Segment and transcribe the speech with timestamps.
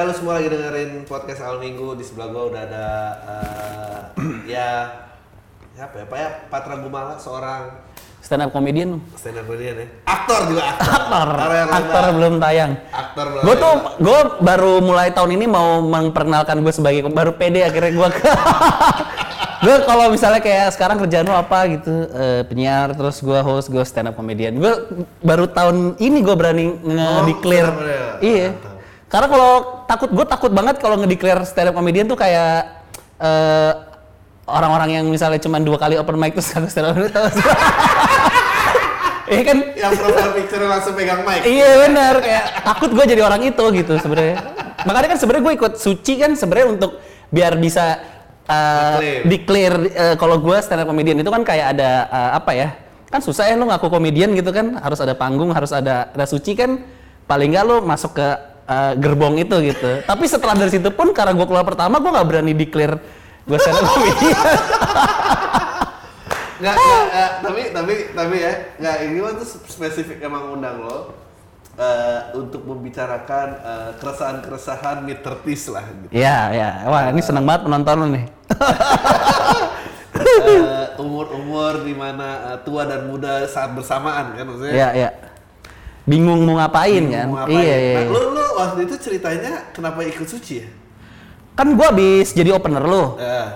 [0.00, 2.86] Ya lu semua lagi dengerin podcast awal minggu di sebelah gua udah ada
[3.20, 4.00] eh,
[4.56, 4.88] ya
[5.76, 7.68] ya apa ya Pak ya Patra Gumala seorang
[8.24, 8.96] Stand up comedian.
[9.12, 9.86] stand up comedian ya.
[10.08, 11.28] Aktor juga aktor.
[11.36, 12.72] Aktor, aktor belum tayang.
[12.88, 13.42] Aktor belum.
[13.44, 18.08] Gue tuh, gue baru mulai tahun ini mau memperkenalkan gue sebagai baru pede akhirnya gue
[18.16, 18.24] ke.
[19.68, 23.84] gue kalau misalnya kayak sekarang kerjaan lo apa gitu, eh, penyiar, terus gue host, gue
[23.84, 24.56] stand up comedian.
[24.56, 24.72] Gue
[25.20, 27.68] baru tahun ini gue berani stand up comedian.
[28.24, 28.69] iya.
[29.10, 29.52] Karena kalau
[29.90, 32.86] takut, gue takut banget kalau nge-declare stand up comedian tuh kayak
[33.18, 33.72] eh,
[34.46, 37.26] orang-orang yang misalnya cuma dua kali open mic terus kagak stand up comedian.
[37.34, 37.42] sih?
[39.30, 41.46] Iya kan yang profile picture langsung pegang mic.
[41.46, 44.42] Iya benar kayak takut gue jadi orang itu gitu sebenarnya.
[44.82, 46.98] Makanya kan sebenarnya gue ikut suci kan sebenarnya untuk
[47.30, 48.02] biar bisa
[48.50, 49.22] uh, Declare.
[49.30, 52.68] declare uh, kalau gue stand up comedian itu kan kayak ada uh, apa ya?
[53.06, 56.58] Kan susah ya lu ngaku komedian gitu kan, harus ada panggung, harus ada ada suci
[56.58, 56.82] kan
[57.30, 58.28] paling nggak lu masuk ke
[58.70, 60.06] uh, gerbong itu gitu.
[60.06, 62.96] Tapi setelah dari situ pun karena gue keluar pertama gue nggak berani declare
[63.42, 63.90] gue stand up.
[66.60, 71.16] Nggak, nggak, nggak, tapi tapi tapi ya nggak ini mah tuh spesifik emang undang lo
[71.80, 76.12] eh, untuk membicarakan eh, keresahan-keresahan mid 30s lah gitu.
[76.12, 76.70] Iya, ya.
[76.84, 78.24] Wah, ini seneng banget penonton lu nih.
[80.20, 84.74] Eh, umur-umur di mana eh, tua dan muda saat bersamaan kan maksudnya.
[84.74, 85.10] Iya, iya.
[86.08, 87.26] Bingung mau ngapain kan?
[87.28, 87.60] Mau ngapain.
[87.60, 87.94] Iya, iya.
[87.96, 88.12] Nah, iya.
[88.12, 90.68] lu, lu waktu itu ceritanya kenapa ikut suci ya?
[91.56, 93.20] Kan gua habis jadi opener lu.
[93.20, 93.48] Eh,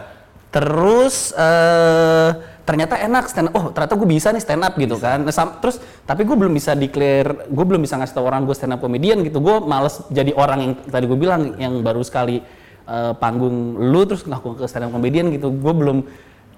[0.54, 2.30] Terus eh
[2.64, 3.54] ternyata enak stand up.
[3.58, 5.20] Oh, ternyata gue bisa nih stand up gitu kan.
[5.20, 8.72] Nah, terus tapi gue belum bisa declare, gue belum bisa ngasih tau orang gue stand
[8.72, 9.42] up comedian gitu.
[9.42, 12.40] Gue males jadi orang yang tadi gue bilang yang baru sekali
[12.88, 15.52] eh, panggung lu terus ngaku ke stand up comedian gitu.
[15.52, 15.98] Gue belum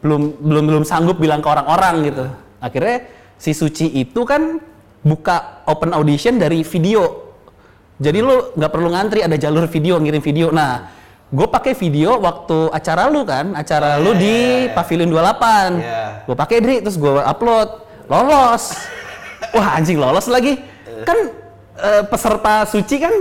[0.05, 2.25] belum belum belum sanggup bilang ke orang-orang gitu.
[2.61, 3.09] Akhirnya
[3.41, 4.61] si Suci itu kan
[5.07, 7.31] buka open audition dari video.
[8.03, 10.51] Jadi lu nggak perlu ngantri, ada jalur video, ngirim video.
[10.51, 10.91] Nah,
[11.31, 15.79] gue pakai video waktu acara lu kan, acara lu di Pavilion 28.
[15.79, 16.27] Iya.
[16.27, 18.75] Gue pakai Dri, terus gue upload, lolos.
[19.55, 20.59] Wah anjing lolos lagi.
[21.07, 21.31] Kan
[21.79, 23.15] eh, peserta suci kan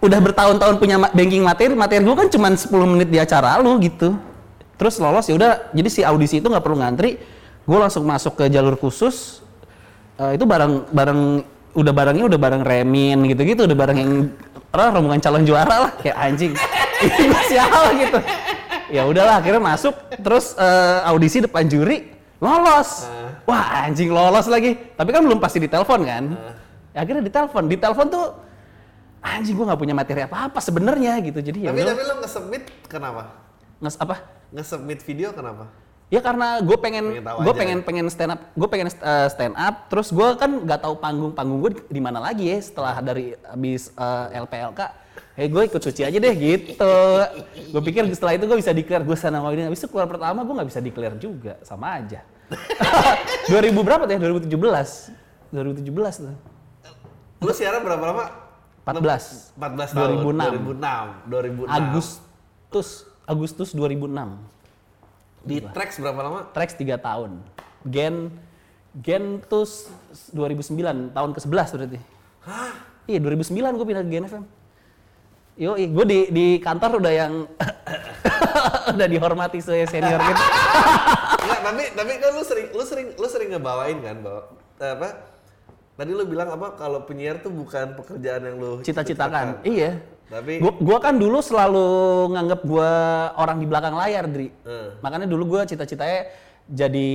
[0.00, 4.16] udah bertahun-tahun punya banking materi, materi gue kan cuma 10 menit di acara lu gitu.
[4.80, 7.20] Terus lolos ya udah, jadi si audisi itu nggak perlu ngantri,
[7.68, 9.44] gue langsung masuk ke jalur khusus.
[10.20, 11.20] Eh, itu barang barang
[11.80, 14.12] udah barangnya udah barang remin gitu-gitu udah barang yang
[14.76, 16.52] orang rombongan calon juara lah kayak anjing.
[17.48, 18.18] Sial gitu.
[18.92, 23.08] Ya udahlah akhirnya masuk terus eh, audisi depan juri lolos.
[23.48, 24.76] Wah anjing lolos lagi.
[24.92, 26.24] Tapi kan belum pasti ditelepon kan?
[26.92, 27.64] Ya, akhirnya ditelepon.
[27.72, 28.26] Ditelepon tuh
[29.24, 31.40] anjing gua nggak punya materi apa apa sebenarnya gitu.
[31.40, 31.96] Jadi ya tapi udah.
[31.96, 33.22] tapi lu nge-submit kenapa?
[33.80, 34.20] nges apa?
[34.52, 35.64] Nge-submit video kenapa?
[36.10, 39.86] Ya karena gue pengen, Pengen gue pengen pengen stand up, gue pengen uh, stand up.
[39.86, 43.94] Terus gue kan nggak tahu panggung panggung gue di mana lagi ya setelah dari habis
[43.94, 44.80] uh, LPLK.
[45.38, 46.94] Hei gue ikut suci aja deh gitu.
[47.70, 49.70] gue pikir setelah itu gue bisa declare gue stand up comedian.
[49.70, 52.26] Habis itu keluar pertama gue nggak bisa declare juga, sama aja.
[53.54, 54.18] 2000 berapa tuh ya?
[54.18, 54.50] 2017.
[55.54, 56.34] 2017 tuh.
[57.38, 58.26] Lu siaran berapa lama?
[58.82, 59.54] 14.
[59.54, 60.26] 14 tahun.
[60.26, 60.74] 2006.
[60.74, 61.70] 2006.
[61.70, 61.70] 2006.
[61.70, 62.88] Agustus
[63.30, 64.59] Agustus 2006.
[65.40, 66.40] Di tracks berapa lama?
[66.50, 67.40] Trax 3 tahun.
[67.82, 68.28] Gen
[68.92, 69.86] Gen tuh s-
[70.30, 70.74] 2009,
[71.10, 71.98] tahun ke-11 berarti.
[72.42, 72.74] Hah?
[73.06, 74.44] Iya, 2009 gue pindah ke Gen FM.
[75.54, 77.32] Yo, gue di di kantor udah yang
[78.94, 80.42] udah dihormati se senior gitu.
[81.38, 84.40] Enggak, tapi tapi kan lu sering lu sering lu sering ngebawain kan bawa
[84.78, 85.08] apa?
[85.94, 89.60] Tadi lu bilang apa kalau penyiar tuh bukan pekerjaan yang lu Cita-citakan.
[89.62, 90.00] Iya.
[90.30, 91.86] Tapi Gua, gua kan dulu selalu
[92.30, 92.90] nganggap gua
[93.34, 94.46] orang di belakang layar, Dri.
[94.62, 94.88] Eh.
[95.02, 96.30] Makanya dulu gua cita-citanya
[96.70, 97.10] jadi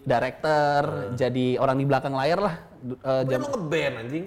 [0.00, 0.82] director,
[1.12, 2.54] jadi orang di belakang layar lah.
[3.04, 4.24] Tapi jam- lu ngeband anjing.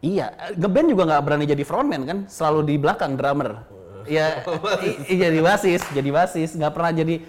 [0.00, 3.64] Iya, ngeband juga nggak berani jadi frontman kan, selalu di belakang drummer.
[4.04, 4.44] Iya,
[4.84, 7.24] i- i- jadi basis, jadi basis, nggak pernah jadi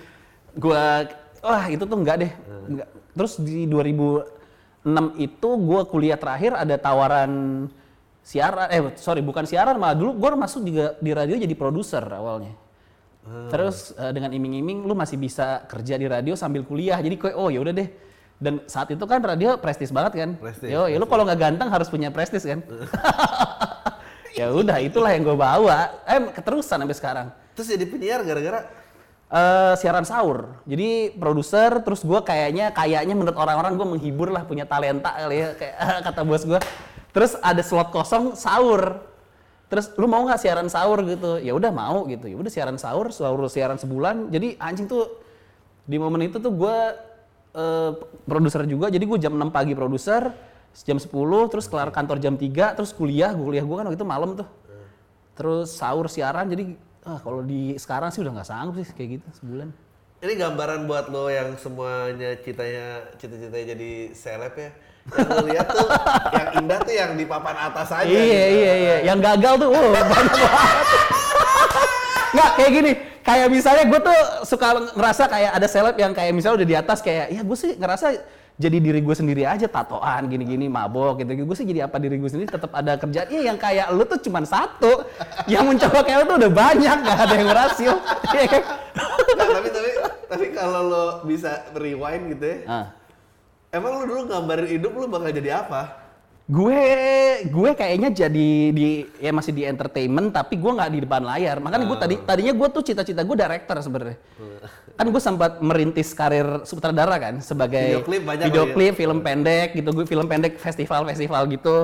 [0.60, 1.08] gua
[1.40, 2.32] wah itu tuh nggak deh.
[2.68, 2.88] Nggak.
[3.12, 4.28] Terus di 2006
[5.20, 7.32] itu gua kuliah terakhir ada tawaran
[8.22, 12.54] siaran eh sorry bukan siaran malah dulu gua masuk juga di radio jadi produser awalnya.
[13.54, 16.98] Terus eh, dengan iming-iming lu masih bisa kerja di radio sambil kuliah.
[16.98, 17.90] Jadi kayak oh ya udah deh.
[18.42, 20.30] Dan saat itu kan radio prestis banget kan.
[20.42, 22.66] Prestis, Yo, ya lu kalau nggak ganteng harus punya prestis kan.
[24.40, 26.02] ya udah itulah yang gue bawa.
[26.10, 27.28] Eh keterusan sampai sekarang.
[27.54, 28.66] Terus jadi penyiar gara-gara
[29.32, 30.60] Eh siaran sahur.
[30.68, 35.50] Jadi produser terus gue kayaknya kayaknya menurut orang-orang gue menghibur lah punya talenta kali ya
[35.56, 35.76] kayak
[36.12, 36.60] kata bos gue.
[37.12, 39.04] Terus ada slot kosong sahur.
[39.72, 41.40] Terus lu mau nggak siaran sahur gitu?
[41.40, 42.28] Ya udah mau gitu.
[42.28, 44.32] Ya udah siaran sahur, sahur siaran sebulan.
[44.32, 45.08] Jadi anjing tuh
[45.88, 46.78] di momen itu tuh gue
[47.56, 47.92] eh,
[48.28, 48.92] produser juga.
[48.92, 50.32] Jadi gue jam 6 pagi produser,
[50.84, 51.08] jam 10
[51.52, 53.32] terus kelar kantor jam 3 terus kuliah.
[53.32, 54.50] Kuliah gue kan waktu itu malam tuh.
[55.32, 56.76] terus sahur siaran jadi
[57.08, 59.72] ah, kalau di sekarang sih udah nggak sanggup sih kayak gitu sebulan.
[60.22, 64.70] Ini gambaran buat lo yang semuanya cita-citanya jadi seleb ya.
[65.10, 65.88] Yang lihat tuh
[66.32, 68.06] yang indah tuh yang di papan atas aja.
[68.06, 68.58] Iya gitu.
[68.62, 70.34] iya iya, yang gagal tuh, wow banyak banget.
[72.32, 72.92] Nggak kayak gini,
[73.26, 77.00] kayak misalnya gue tuh suka ngerasa kayak ada seleb yang kayak misalnya udah di atas
[77.04, 78.08] kayak, ya gue sih ngerasa
[78.62, 82.30] jadi diri gue sendiri aja tatoan gini-gini mabok gitu gue sih jadi apa diri gue
[82.30, 85.02] sendiri tetap ada kerjaan iya yang kayak lu tuh cuma satu
[85.50, 87.94] yang mencoba kayak lu tuh udah banyak gak ada yang berhasil
[88.32, 88.64] Iya kan?
[89.38, 89.92] Nah, tapi tapi
[90.30, 92.58] tapi kalau lo bisa rewind gitu ya.
[92.68, 92.86] Ah.
[93.72, 96.02] Emang lu dulu gambarin hidup lu bakal jadi apa?
[96.52, 96.84] gue
[97.48, 101.64] gue kayaknya jadi di ya masih di entertainment tapi gue nggak di depan layar.
[101.64, 104.20] Makanya gue tadi tadinya gue tuh cita-cita gue director sebenarnya.
[105.00, 108.74] Kan gue sempat merintis karir sutradara kan sebagai Video klip banyak video ya?
[108.76, 111.76] klip, film pendek gitu gue film pendek festival festival gitu.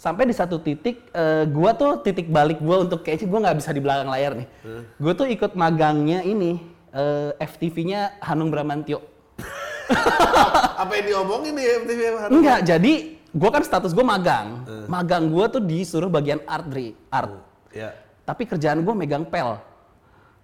[0.00, 3.70] Sampai di satu titik eh, gue tuh titik balik gue untuk kayaknya gue nggak bisa
[3.76, 4.48] di belakang layar nih.
[4.96, 6.56] Gue tuh ikut magangnya ini
[6.96, 9.19] eh, FTV-nya Hanung Bramantio
[10.82, 12.92] Apa yang diomongin nih MTV hari Enggak, jadi
[13.30, 14.66] gue kan status gue magang.
[14.90, 16.94] Magang gue tuh disuruh bagian art, Dri.
[17.12, 17.34] Art.
[17.70, 17.94] Ya.
[18.26, 19.58] Tapi kerjaan gue megang pel.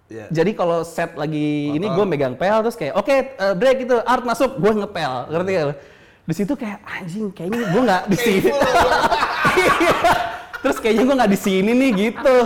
[0.07, 0.31] Ya.
[0.31, 4.23] Jadi kalau set lagi ini gue megang pel terus kayak oke eh, break itu art
[4.23, 5.77] masuk gue ngepel ngerti gak?
[6.27, 8.51] Di situ kayak anjing kayaknya gue nggak di sini.
[9.57, 10.13] Iya.
[10.61, 12.37] terus kayaknya gue nggak di sini nih gitu.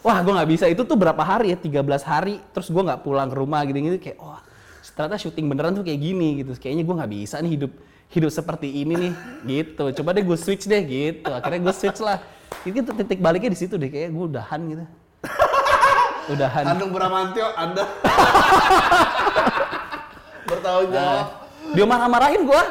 [0.00, 3.28] Wah gue nggak bisa itu tuh berapa hari ya 13 hari terus gue nggak pulang
[3.28, 4.40] ke rumah gitu-gitu kayak wah
[4.94, 6.54] ternyata syuting beneran tuh kayak gini gitu.
[6.56, 7.72] Kayaknya gue nggak bisa nih hidup
[8.14, 9.12] hidup seperti ini nih
[9.44, 9.84] gitu.
[10.00, 11.28] Coba deh gue switch deh gitu.
[11.28, 12.22] Akhirnya gue switch lah.
[12.62, 14.84] Itu titik baliknya di situ deh kayak gue udahan gitu.
[16.32, 16.64] Udahan.
[16.72, 17.84] Andung Bramantio, Anda
[20.48, 21.26] bertanggung jawab.
[21.76, 22.62] Dia marah-marahin gua,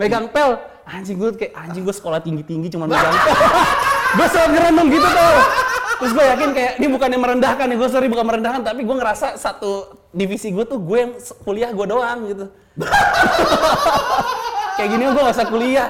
[0.00, 0.56] megang pel.
[0.84, 3.36] Anjing gue kayak anjing gue sekolah tinggi-tinggi cuma megang pel.
[4.16, 5.36] gue selalu ngerenung gitu tuh.
[5.94, 9.38] Terus gue yakin kayak ini bukannya merendahkan ya, gue sorry bukan merendahkan, tapi gue ngerasa
[9.38, 11.12] satu divisi gue tuh gue yang
[11.46, 12.46] kuliah gue doang gitu.
[14.76, 15.88] kayak gini gue gak usah kuliah.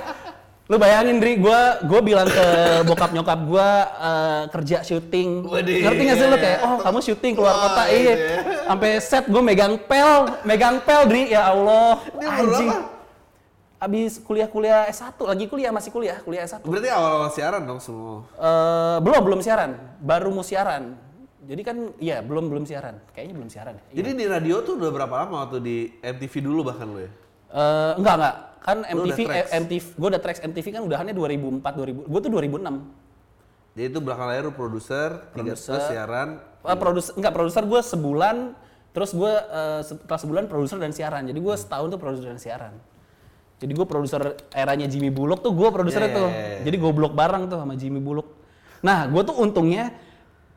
[0.65, 2.47] Lu bayangin Dri, gue gue bilang ke
[2.89, 3.69] bokap nyokap gue
[4.01, 5.45] eh, kerja syuting.
[5.45, 8.01] Waduh, Ngerti gak sih lu kayak, oh kamu syuting keluar Wah, kota, iya.
[8.01, 8.17] iya.
[8.65, 12.01] Sampai set gue megang pel, megang pel Dri, ya Allah.
[12.17, 12.71] Ini Anjing.
[12.73, 12.94] berapa?
[13.85, 16.65] Abis kuliah-kuliah S1, lagi kuliah, masih kuliah, kuliah S1.
[16.65, 18.25] Berarti awal-awal siaran dong semua.
[18.33, 19.77] Eh, belum, belum siaran.
[20.01, 20.97] Baru mau siaran.
[21.45, 22.97] Jadi kan, iya belum, belum siaran.
[23.13, 23.75] Kayaknya belum siaran.
[23.93, 24.01] ya.
[24.01, 27.11] Jadi di radio tuh udah berapa lama waktu di MTV dulu bahkan lu ya?
[27.53, 28.37] Eh, enggak, enggak.
[28.65, 32.09] Kan Lu MTV, eh, MTV, gue udah tracks MTV kan udahannya 2004, 2000.
[32.09, 32.81] Gue tuh 2006.
[33.77, 35.85] Jadi itu belakang layar produser, Produser.
[35.93, 36.41] siaran.
[36.65, 38.57] Uh, produser enggak produser gue sebulan
[38.97, 42.73] terus gue uh, setelah sebulan produser dan siaran jadi gue setahun tuh produser dan siaran
[43.59, 46.29] jadi gue produser eranya Jimmy Bullock tuh gue produsernya Yeah, tuh.
[46.29, 46.63] yeah, yeah.
[46.67, 48.29] jadi goblok bareng tuh sama Jimmy Bullock.
[48.83, 49.95] Nah gue tuh untungnya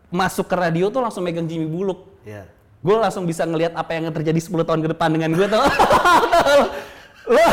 [0.07, 2.23] masuk ke radio tuh langsung megang Jimmy Bullock.
[2.23, 2.43] Iya.
[2.77, 5.59] gue langsung bisa ngelihat apa yang terjadi 10 tahun ke depan dengan gue tuh.
[7.27, 7.45] Lu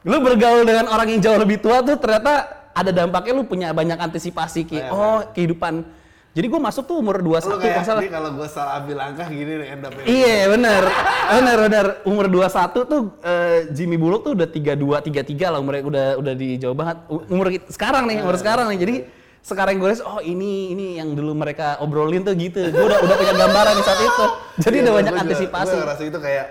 [0.00, 4.00] lu bergaul dengan orang yang jauh lebih tua tuh ternyata ada dampaknya lu punya banyak
[4.00, 5.84] antisipasi kayak Iya, oh kehidupan
[6.30, 9.52] jadi gue masuk tuh umur 21 Lu kalau salah kalau gue salah ambil langkah gini
[9.56, 10.82] nih end up Iya bener,
[11.28, 11.86] bener bener.
[12.02, 12.46] Umur 21
[12.86, 17.02] tuh eh, Jimmy Bullock tuh udah 32, 33 lah umurnya udah udah di jauh banget.
[17.10, 18.78] Umur sekarang nih, umur sekarang nih.
[18.78, 18.94] Jadi
[19.40, 22.62] sekarang gue lihat, oh ini ini yang dulu mereka obrolin tuh gitu.
[22.62, 24.24] Gue udah udah punya gambaran di saat itu.
[24.60, 25.72] Jadi Iya, udah banyak juga- antisipasi.
[25.72, 26.46] Gue ngerasa itu kayak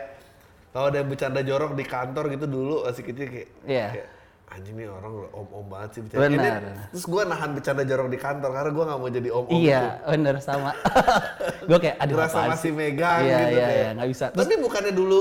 [0.70, 3.88] kalau ada bercanda jorok di kantor gitu dulu masih kecil kayak, Iya.
[3.90, 4.08] kayak,
[4.50, 6.26] anjing nih orang om-om banget sih bercanda.
[6.26, 6.60] Benar.
[6.60, 9.80] Ini- terus gue nahan bercanda jorok di kantor karena gue nggak mau jadi om-om Iya,
[9.80, 10.10] gitu.
[10.10, 10.72] bener sama.
[11.70, 12.72] gue kayak aduh Ngerasa apaan masih sih?
[12.72, 13.78] megang Iya, gitu iya, kayak.
[13.78, 14.26] iya, nggak bisa.
[14.30, 15.20] Terus, Tapi bukannya dulu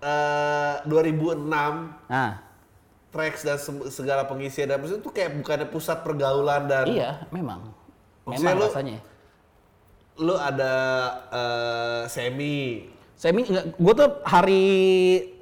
[0.00, 1.48] eh 2006
[2.06, 2.32] nah,
[3.08, 3.56] tracks dan
[3.88, 7.72] segala pengisian dan itu tuh kayak bukannya pusat pergaulan dan iya, memang.
[8.24, 8.98] Maksudnya Memang lu- rasanya.
[10.16, 10.74] lu ada
[11.28, 14.66] eh, semi Semi, gue tuh hari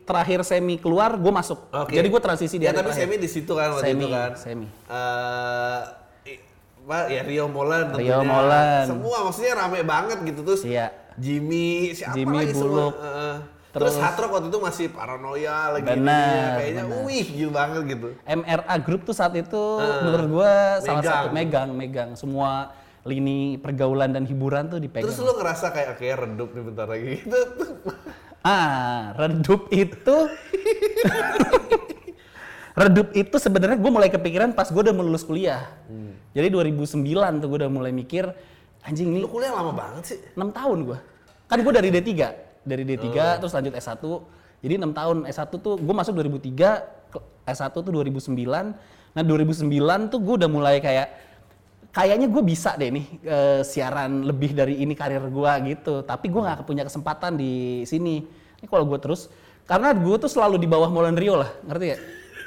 [0.02, 1.58] terakhir semi keluar, gue masuk.
[1.68, 1.92] Oke.
[1.92, 3.04] Jadi gue transisi di ya tapi terakhir.
[3.04, 4.66] semi di situ kan waktu Semi, itu kan semi.
[4.66, 5.80] Eh,
[6.28, 6.40] i-
[6.82, 8.18] apa ya Rio Molan Rio.
[8.20, 8.84] Molan.
[8.84, 10.90] semua maksudnya rame banget gitu terus Iya.
[11.14, 12.94] Jimmy siapa Jimmy lagi Bullock.
[12.94, 13.36] semua Eh,
[13.70, 16.20] terus, Terus- Hard Rock waktu itu masih paranoia lagi ininya,
[16.56, 17.04] kayaknya benar.
[17.04, 19.62] wih gila banget gitu MRA Group tuh saat itu
[20.02, 21.04] menurut gue salah megang.
[21.04, 22.50] satu megang, megang semua
[23.02, 25.04] lini pergaulan dan hiburan tuh dipegang.
[25.04, 27.38] terus lu ngerasa kayak kayak redup nih bentar lagi gitu
[28.42, 30.16] Ah, redup itu
[32.72, 35.62] redup itu sebenarnya gue mulai kepikiran pas gue udah mau lulus kuliah.
[36.32, 36.90] Jadi 2009
[37.38, 38.26] tuh gue udah mulai mikir
[38.82, 40.98] anjing nih lu kuliah lama banget sih 6 tahun gua.
[41.46, 42.10] Kan gue dari D3,
[42.64, 43.06] dari D3
[43.38, 44.00] terus lanjut S1.
[44.62, 46.82] Jadi 6 tahun S1 tuh gue masuk 2003,
[47.12, 48.74] ke- S1 tuh 2009.
[49.12, 49.68] Nah, 2009
[50.08, 51.31] tuh gue udah mulai kayak
[51.92, 56.02] kayaknya gue bisa deh nih eh, siaran lebih dari ini karir gue gitu.
[56.02, 58.24] Tapi gue nggak punya kesempatan di sini.
[58.58, 59.28] Ini kalau gue terus,
[59.68, 61.98] karena gue tuh selalu di bawah Moulin Rio lah, ngerti ya?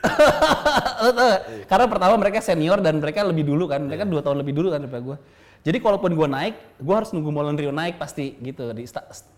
[1.06, 1.40] Lo gak?
[1.66, 4.80] Karena pertama mereka senior dan mereka lebih dulu kan, mereka dua tahun lebih dulu kan
[4.84, 5.18] daripada gue.
[5.66, 8.86] Jadi kalaupun gue naik, gue harus nunggu Moulin Rio naik pasti gitu di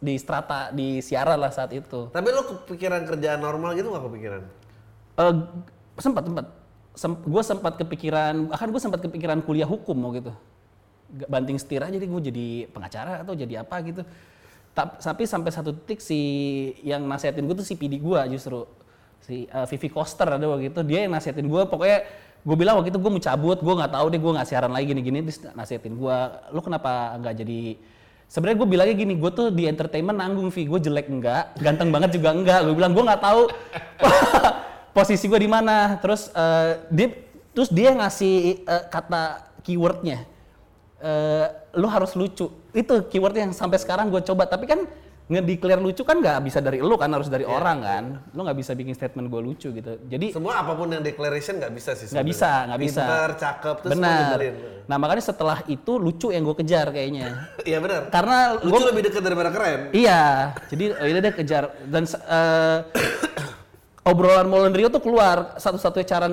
[0.04, 2.12] di strata di siaran lah saat itu.
[2.12, 4.42] Tapi lu kepikiran kerjaan normal gitu nggak kepikiran?
[5.18, 5.34] Eh,
[5.98, 6.46] sempat sempat
[6.98, 10.34] Sem- gue sempat kepikiran bahkan gue sempat kepikiran kuliah hukum mau gitu
[11.08, 14.04] banting setir aja deh gue jadi pengacara atau jadi apa gitu.
[14.76, 16.20] Ta- tapi sampai satu titik si
[16.84, 18.68] yang nasihatin gue tuh si PD gue justru.
[19.24, 22.00] Si eh, Vivi Koster ada waktu itu dia yang nasihatin gue pokoknya
[22.44, 24.86] gue bilang waktu itu gue mau cabut gue nggak tahu deh gue nggak siaran lagi
[24.88, 26.18] gini-gini terus nasihatin gue
[26.54, 27.62] lo kenapa nggak jadi?
[28.28, 30.68] Sebenarnya gue bilangnya gini gue tuh di entertainment nanggung Vi.
[30.68, 32.60] Gue jelek enggak ganteng banget juga enggak.
[32.68, 33.42] Gue bilang gue nggak tahu
[34.98, 36.02] posisi gue di mana?
[36.02, 37.08] Terus eh, dia
[37.54, 40.26] terus dia ngasih eh, kata keywordnya.
[40.98, 41.46] Eh
[41.78, 42.50] lu harus lucu.
[42.74, 44.50] Itu keyword yang sampai sekarang gue coba.
[44.50, 44.82] Tapi kan
[45.28, 48.04] ngedeclare lucu kan nggak bisa dari lu kan harus dari orang kan.
[48.32, 50.00] Lu nggak bisa bikin statement gue lucu gitu.
[50.08, 52.10] Jadi Semua apa pun yang declaration nggak bisa sih.
[52.10, 53.04] nggak bisa nggak bisa.
[53.04, 54.38] Pinter, cakep, terus benar.
[54.88, 57.28] nah makanya setelah itu lucu yang gue kejar kayaknya.
[57.68, 58.08] Iya benar.
[58.08, 59.92] karena Lucu gue lebih dekat daripada keren.
[59.92, 61.64] Iya, jadi oh, ini deh kejar.
[61.84, 62.78] Dan eh,
[64.08, 66.26] obrolan Moulin Rio tuh keluar satu-satunya cara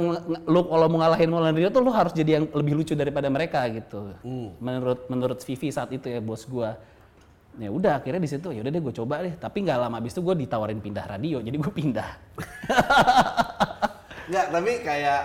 [0.46, 3.66] lu kalau mau ngalahin Moulin Rio tuh lu harus jadi yang lebih lucu daripada mereka
[3.74, 4.14] gitu.
[4.62, 6.78] Menurut menurut Vivi saat itu ya bos gua.
[7.54, 10.10] Ya udah akhirnya di situ ya udah deh gue coba deh, tapi nggak lama habis
[10.10, 12.10] itu gue ditawarin pindah radio, jadi gue pindah.
[14.26, 15.20] Nggak, tapi kayak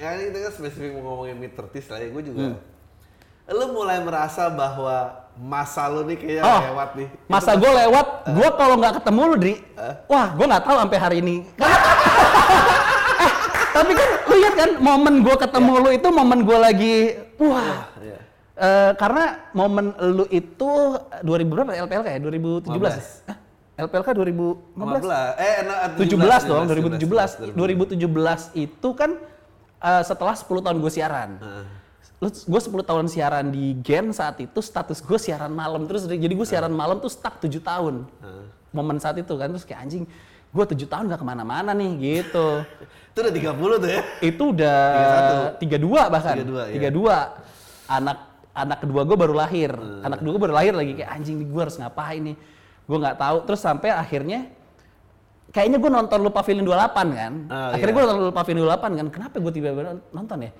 [0.00, 2.40] ya ini kan spesifik mau ngomongin mid 30s lah ya, gue juga.
[2.40, 2.71] Hmm.
[3.50, 7.08] Lu mulai merasa bahwa masa lu nih kayaknya Oh, lewat nih.
[7.26, 9.54] Masa gue lewat, gue kalau nggak ketemu lu, Dri,
[10.06, 11.36] wah gue nggak tahu sampai hari ini.
[13.24, 13.32] eh,
[13.72, 16.96] tapi kan lu lihat kan momen gue ketemu lu itu momen gue lagi,
[17.40, 17.88] wah.
[17.98, 18.18] Iya.
[18.52, 19.24] Eh, karena
[19.56, 20.70] momen lu itu
[21.24, 22.20] 2000 berapa LPLK ya?
[22.20, 23.26] 2017.
[23.26, 23.36] Hah?
[23.88, 24.76] LPLK 2015.
[24.76, 25.40] 15.
[25.40, 27.56] Eh, nah, 17 dong, 17.
[27.56, 27.56] 2017.
[27.56, 29.16] 2017 itu kan
[29.80, 31.30] eh, setelah 10 tahun gue siaran.
[31.40, 31.81] Lu,
[32.30, 36.06] gue 10 tahun siaran di Gen saat itu status gue siaran malam terus.
[36.06, 38.06] Jadi gue siaran malam tuh stuck 7 tahun.
[38.70, 40.04] Momen saat itu kan terus kayak anjing
[40.52, 42.62] gue 7 tahun gak ke mana-mana nih gitu.
[43.12, 44.02] Itu udah 30 tuh ya.
[44.24, 44.80] itu udah
[45.60, 46.36] 32 bahkan.
[46.48, 46.88] 32, iya.
[46.88, 48.18] 32 anak
[48.56, 49.68] anak kedua gue baru lahir.
[50.00, 52.36] Anak kedua gue baru lahir lagi kayak anjing nih gue harus ngapain nih?
[52.88, 53.36] Gue nggak tahu.
[53.44, 54.48] Terus sampai akhirnya
[55.52, 57.32] kayaknya gue nonton lu Pavilion 28 kan?
[57.52, 57.96] Oh, akhirnya iya.
[58.00, 59.06] gue nonton lu Pavilion 28 kan?
[59.12, 60.52] Kenapa gue tiba-tiba nonton ya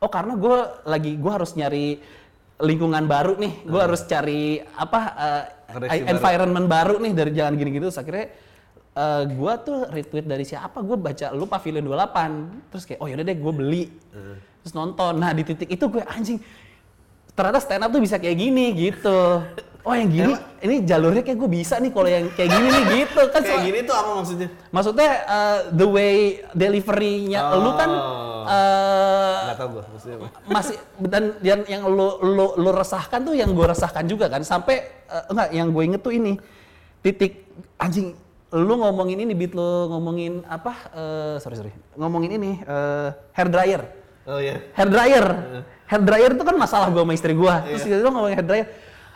[0.00, 2.00] oh karena gue lagi gue harus nyari
[2.60, 3.52] lingkungan baru nih.
[3.64, 6.12] Gue harus cari apa uh, Koneksi baru.
[6.12, 8.26] environment baru nih dari jalan gini gitu terus akhirnya
[8.90, 10.82] eh, gue tuh retweet dari siapa?
[10.82, 13.84] Gue baca lu Pavilion 28 terus kayak oh yaudah deh gue beli.
[14.60, 15.16] Terus nonton.
[15.16, 16.42] Nah di titik itu gue anjing
[17.40, 19.40] ternyata stand up tuh bisa kayak gini gitu
[19.80, 23.20] oh yang gini ini jalurnya kayak gue bisa nih kalau yang kayak gini nih gitu.
[23.28, 24.48] Kan Kayak gini tuh apa maksudnya?
[24.68, 26.14] maksudnya eh, the way
[26.52, 28.44] delivery-nya lu kan Oh.
[28.46, 30.26] eh, Nggak tahu gue maksudnya apa.
[30.46, 34.40] masih dan yang yang lu lu lu resahkan tuh yang gue resahkan juga kan.
[34.42, 36.36] Sampai eh, enggak yang gue inget tuh ini
[37.00, 38.12] titik anjing
[38.50, 43.82] lu ngomongin ini beat lu ngomongin apa eh, sorry sorry ngomongin ini eh, hair dryer.
[44.28, 44.60] Oh iya.
[44.74, 45.26] hair dryer.
[45.88, 48.66] Hair dryer itu kan masalah gue sama istri gue terus gitu ngomongin hair dryer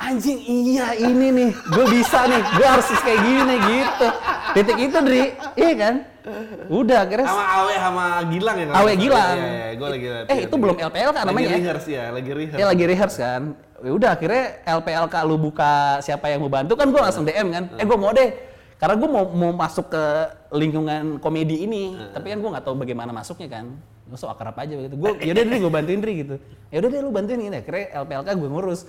[0.05, 4.09] anjing iya ini nih gue bisa nih gue harus kayak gini nih gitu
[4.53, 5.23] titik itu Dri
[5.57, 5.95] iya kan
[6.73, 8.67] udah akhirnya Sama Awe sama Gilang ya?
[8.73, 8.93] Awe.
[8.97, 9.37] Gilang.
[9.37, 11.57] Iya, iya, gue lagi eh itu belum LPL kan namanya Lagi ya?
[11.61, 12.61] rehearse ya, lagi rehearse.
[12.61, 13.43] Ya lagi rehearse kan.
[13.85, 17.65] Ya udah akhirnya LPLK lu buka siapa yang mau bantu kan gue langsung DM kan.
[17.77, 18.33] Eh gue mau deh.
[18.81, 20.05] Karena gue mau mau masuk ke
[20.57, 23.77] lingkungan komedi ini, tapi kan gue nggak tahu bagaimana masuknya kan.
[24.09, 24.97] Gue so akrab aja begitu.
[24.97, 26.41] Gue ya udah deh gue bantuin Dri gitu.
[26.73, 27.57] Ya udah deh lu bantuin ini.
[27.61, 28.89] Akhirnya LPLK gue ngurus.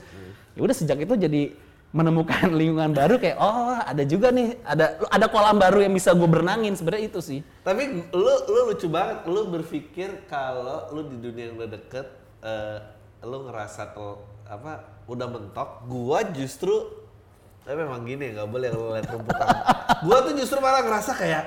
[0.55, 1.51] Ya udah sejak itu jadi
[1.91, 6.27] menemukan lingkungan baru kayak oh ada juga nih ada ada kolam baru yang bisa gue
[6.27, 7.39] berenangin sebenarnya itu sih.
[7.63, 12.07] Tapi lu lu lucu banget, lu berpikir kalau lu di dunia yang udah deket,
[12.43, 12.77] eh,
[13.24, 17.03] lu ngerasa tel, apa udah mentok, gua justru
[17.65, 19.47] tapi memang gini nggak boleh lu lihat rumputan.
[20.05, 21.43] gua tuh justru malah ngerasa kayak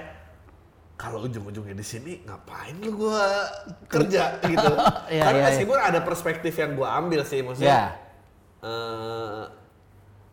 [0.99, 3.47] kalau ujung-ujungnya di sini ngapain lu gua
[3.87, 4.73] kerja gitu.
[5.15, 7.45] Iya, Karena iya, meskipun ada perspektif yang gua ambil sih Ya.
[7.47, 7.83] maksudnya.
[8.61, 9.45] Eh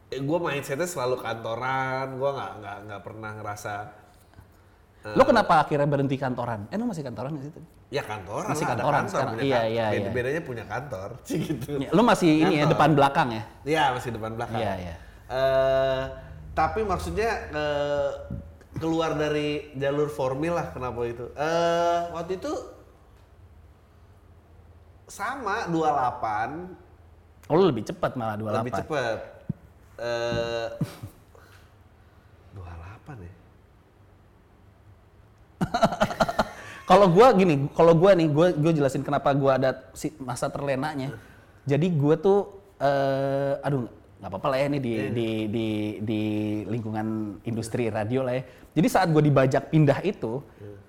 [0.10, 3.74] eh, gua mindsetnya selalu kantoran, gua nggak nggak nggak pernah ngerasa
[5.06, 6.66] Lo kenapa akhirnya berhenti kantoran?
[6.74, 7.54] Eh lo masih kantoran nggak sih?
[7.94, 9.34] Ya kantoran Masih lah, ada kantoran kantor, sekarang.
[9.38, 9.70] punya Iya, kantor.
[9.70, 10.10] iya, Beda- iya.
[10.18, 11.72] Bedanya punya kantor, sih gitu.
[11.78, 12.72] Ya, Lo masih ini ya Kantor.
[12.74, 13.44] depan belakang ya?
[13.62, 14.58] Iya masih depan belakang.
[14.58, 14.96] Iya, iya.
[15.30, 16.04] Eh,
[16.58, 18.10] tapi maksudnya eh,
[18.82, 21.30] keluar dari jalur formil lah kenapa itu?
[21.38, 22.54] Eh waktu itu
[25.06, 26.85] sama 28
[27.46, 28.58] Oh lu lebih cepat malah 28.
[28.62, 29.18] lebih cepet.
[30.02, 30.70] Eh
[32.58, 33.34] 28 ya.
[36.90, 41.18] Kalau gua gini, kalau gua nih, gua gua jelasin kenapa gua ada si masa terlenanya.
[41.66, 43.90] Jadi gua tuh eh aduh
[44.22, 45.10] nggak apa-apa lah ya ini di, Iya.
[45.10, 45.68] di di
[46.06, 46.22] di
[46.70, 48.44] lingkungan industri radio lah ya.
[48.78, 50.46] Jadi saat gua dibajak pindah itu,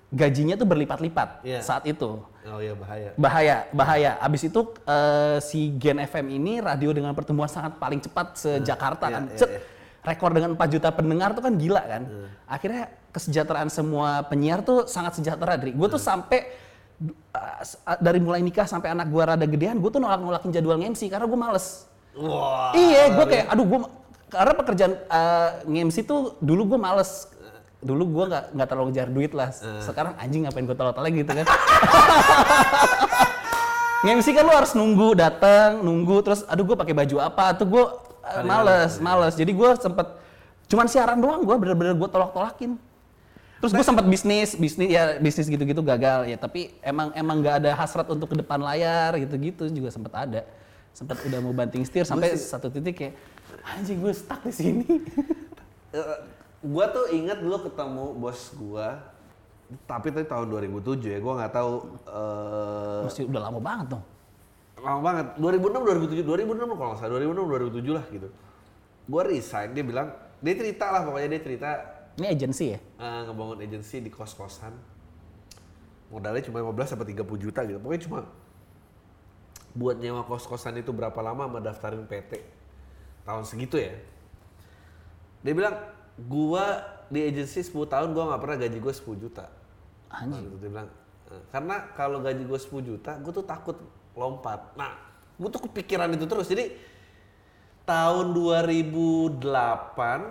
[0.07, 1.59] gajinya tuh berlipat-lipat Iya.
[1.59, 2.23] saat itu.
[2.47, 3.09] Oh iya bahaya.
[3.15, 4.11] Bahaya, bahaya.
[4.17, 9.13] Abis itu eh, si Gen FM ini radio dengan pertumbuhan sangat paling cepat se-Jakarta Iya,
[9.13, 9.23] kan.
[9.27, 9.59] iya, Cet, iya.
[9.99, 12.03] Rekor dengan 4 juta pendengar tuh kan gila kan.
[12.47, 15.75] Akhirnya kesejahteraan semua penyiar tuh sangat sejahtera, Dri.
[15.75, 16.47] Gue tuh sampai
[17.35, 20.79] uh, s- uh, dari mulai nikah sampai anak gua rada gedean, gue tuh nolak-nolakin jadwal
[20.79, 21.83] MC karena gue males.
[22.15, 22.71] Wah.
[22.71, 23.79] iya, gue kayak, aduh gue
[24.27, 27.27] karena pekerjaan uh, MC tuh dulu gue males.
[27.77, 29.49] Dulu gue nggak nggak terlalu ngejar duit lah.
[29.85, 31.45] Sekarang anjing ngapain gue tolak lagi gitu kan.
[34.05, 37.83] Nge-MC kan lu harus nunggu datang, nunggu terus aduh gue pakai baju apa tuh gue
[38.29, 39.33] uh, males, males.
[39.33, 40.07] Jadi gue sempet
[40.69, 42.77] cuman siaran doang gue bener-bener gue tolak-tolakin.
[43.57, 46.37] Terus gue sempat bisnis, bisnis ya bisnis gitu-gitu gagal ya.
[46.37, 50.45] Tapi emang emang nggak ada hasrat untuk ke depan layar gitu-gitu juga sempat ada.
[50.93, 53.13] Sempat udah mau banting setir sampai satu titik kayak
[53.65, 54.85] anjing gue stuck di sini.
[56.61, 58.87] Gua tuh ingat dulu ketemu bos gua.
[59.83, 61.71] Tapi tadi tahun 2007 ya, gua nggak tahu
[62.07, 64.03] eh Masih udah lama banget dong.
[64.77, 65.25] lama banget.
[65.37, 68.27] 2006 2007 2006 kalau nggak salah 2006 2007 lah gitu.
[69.07, 70.07] Gua resign dia bilang
[70.39, 71.69] dia cerita lah pokoknya dia cerita.
[72.17, 72.79] Ini agensi ya?
[72.81, 74.73] eh, ngebangun agensi di kos-kosan.
[76.09, 77.77] Modalnya cuma 15 sampai 30 juta gitu.
[77.77, 78.19] Pokoknya cuma
[79.77, 82.41] buat nyewa kos-kosan itu berapa lama sama daftarin PT
[83.21, 83.93] tahun segitu ya.
[85.45, 85.75] Dia bilang
[86.25, 89.45] gua di agensi 10 tahun gua nggak pernah gaji gua 10 juta.
[90.41, 90.89] Gitu, dia bilang.
[91.27, 93.75] "Eh, karena kalau gaji gue 10 juta gue tuh takut
[94.15, 94.71] lompat.
[94.79, 94.95] Nah
[95.37, 96.47] gue tuh kepikiran itu terus.
[96.47, 96.71] Jadi
[97.83, 100.23] tahun 2008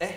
[0.00, 0.14] eh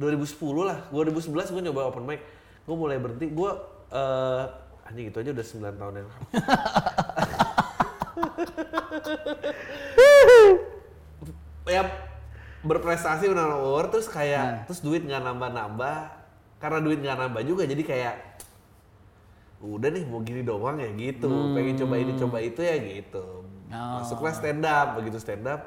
[0.00, 0.88] 2010 lah.
[0.88, 2.24] 2011 gue nyoba open mic.
[2.64, 3.28] Gue mulai berhenti.
[3.28, 3.52] Gue
[3.92, 4.44] eh
[4.88, 6.26] anjing gitu aja udah 9 tahun yang lalu.
[11.70, 11.86] Ya
[12.60, 15.96] berprestasi menang award terus kayak terus duit nggak nambah-nambah
[16.60, 18.14] karena duit nggak nambah juga jadi kayak
[19.60, 24.02] udah nih mau gini doang ya gitu pengen coba ini coba itu ya gitu Oh.
[24.02, 25.62] masuklah stand up begitu stand up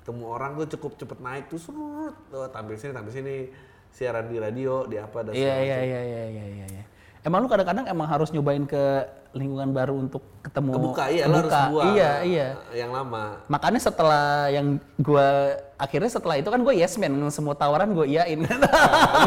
[0.00, 3.50] ketemu orang tuh cukup cepet naik tuh surut tuh, tampil sini tampil sini
[3.90, 5.66] siaran di radio di apa dan segala iya macam.
[5.66, 6.66] iya iya iya iya.
[6.70, 6.84] iya.
[7.20, 9.04] Emang lu kadang-kadang emang harus nyobain ke
[9.36, 11.68] lingkungan baru untuk ketemu kebuka iya harus kebuka.
[11.70, 12.48] buang Iya iya.
[12.74, 17.92] yang lama Makanya setelah yang gua akhirnya setelah itu kan gue yes man semua tawaran
[17.92, 18.40] gue iyain.
[18.48, 18.50] nah,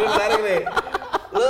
[0.02, 0.62] ini menarik nih
[1.38, 1.50] lu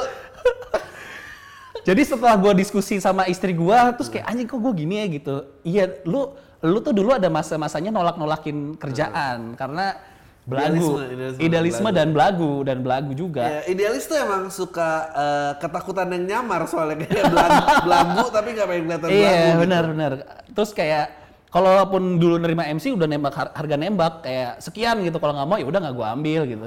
[1.88, 5.36] Jadi setelah gua diskusi sama istri gua terus kayak anjing kok gue gini ya gitu.
[5.64, 9.96] Iya lu lu tuh dulu ada masa-masanya nolak-nolakin kerjaan karena
[10.44, 13.44] belagu, Idealisme, idealisme, idealisme dan belagu dan belagu juga.
[13.44, 18.68] ya, idealis tuh emang suka eh, ketakutan yang nyamar soalnya kayak belagu, belagu tapi nggak
[18.68, 19.60] pengen kelihatan belagu Iya gitu.
[19.60, 20.12] benar benar.
[20.52, 21.06] Terus kayak
[21.48, 25.56] kalaupun dulu nerima MC udah nembak har- harga nembak kayak sekian gitu kalau nggak mau
[25.56, 26.66] ya udah nggak gua ambil gitu.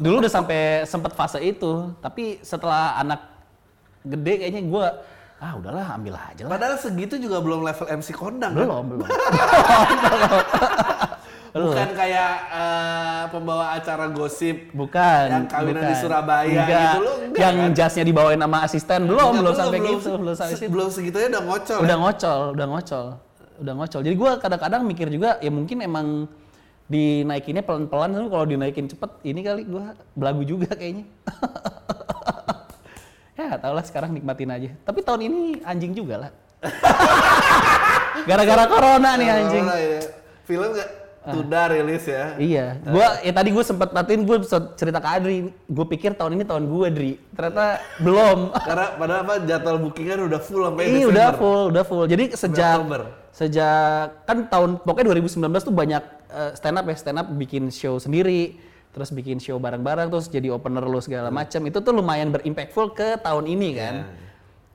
[0.00, 3.20] Dulu udah sampai sempet fase itu, tapi setelah anak
[4.02, 4.86] gede kayaknya gua
[5.38, 6.50] ah udahlah ambil aja lah.
[6.50, 8.58] Padahal segitu juga belum level MC kondang kan?
[8.58, 9.06] Belum belum.
[11.48, 15.26] Bukan kayak eh, pembawa acara gosip Bukan.
[15.32, 15.90] Yang kawinan bukan.
[15.90, 16.68] di Surabaya Enggak.
[16.68, 17.70] gitu, lu enggak Yang kan?
[17.76, 20.68] jasnya dibawain sama asisten belum Enggak, belum sampai gitu belum sampai situ.
[20.68, 21.78] Belum segitunya udah ngocol.
[21.80, 22.02] udah ya?
[22.02, 23.06] ngocol, udah ngocol,
[23.64, 24.00] udah ngocol.
[24.04, 26.06] Jadi gua kadang-kadang mikir juga ya mungkin emang
[26.88, 31.04] dinaikinnya pelan-pelan, tapi kalau dinaikin cepet ini kali gua belagu juga kayaknya.
[33.38, 34.70] ya tau lah sekarang nikmatin aja.
[34.82, 36.30] Tapi tahun ini anjing juga lah.
[38.28, 39.64] Gara-gara corona nih anjing.
[39.64, 40.00] Corona ya.
[40.48, 40.90] Film nggak
[41.28, 42.24] tunda rilis ya.
[42.34, 44.36] Iya, gua ya tadi gue sempet matiin gue
[44.74, 48.52] cerita ke Adri, gue pikir tahun ini tahun gue Dri, ternyata belum.
[48.52, 51.12] Karena padahal apa jadwal bookingan udah full sampai Iya Desember.
[51.12, 52.04] udah full, udah full.
[52.06, 53.02] Jadi sejak Oktober.
[53.30, 57.96] sejak kan tahun pokoknya 2019 tuh banyak eh, stand up ya, stand up bikin show
[57.96, 58.56] sendiri,
[58.90, 61.60] terus bikin show bareng-bareng, terus jadi opener lo segala macam.
[61.62, 63.96] Itu tuh lumayan berimpactful ke tahun ini kan.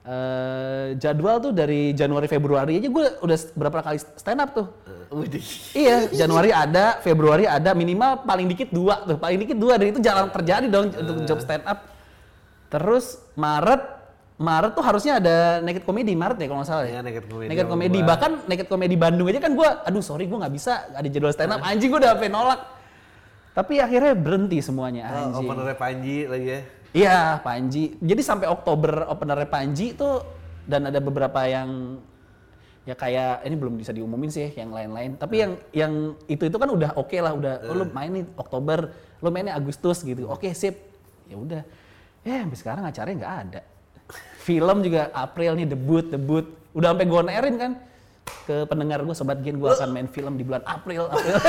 [0.04, 4.68] Eh, jadwal tuh dari Januari Februari aja gue udah berapa kali stand up tuh.
[5.13, 5.45] Widih.
[5.78, 9.99] Iya, Januari ada, Februari ada, minimal paling dikit dua tuh, paling dikit dua dan itu
[10.02, 11.86] jarang terjadi dong untuk job stand up.
[12.73, 13.82] Terus Maret,
[14.41, 16.97] Maret tuh harusnya ada naked comedy Maret ya kalau nggak salah ya.
[16.97, 20.45] Iya, Naked Comedy Naked comedy, bahkan naked comedy Bandung aja kan gua, aduh sorry gua
[20.45, 22.60] nggak bisa ada jadwal stand up, anjing gua udah sampai nolak.
[23.54, 25.45] Tapi akhirnya berhenti semuanya Oh, anjing.
[25.45, 26.60] openernya Panji lagi ya.
[26.93, 27.84] Iya, Panji.
[28.02, 30.26] Jadi sampai Oktober openernya Panji tuh
[30.65, 32.02] dan ada beberapa yang
[32.84, 35.15] ya kayak ini belum bisa diumumin sih yang lain-lain.
[35.15, 35.93] Tapi yang yang
[36.28, 38.91] itu itu kan udah oke lah udah oh, lu main nih Oktober
[39.24, 40.28] lu mainnya Agustus gitu.
[40.28, 40.76] Oke sip.
[41.32, 41.62] Ya udah.
[42.28, 43.62] Ya sampai sekarang acaranya nggak ada.
[44.43, 46.46] Film juga April nih debut debut.
[46.76, 47.72] Udah sampai gue nerin kan.
[48.48, 51.08] Ke pendengar gue sobat gen gue akan main film di bulan April.
[51.08, 51.39] April.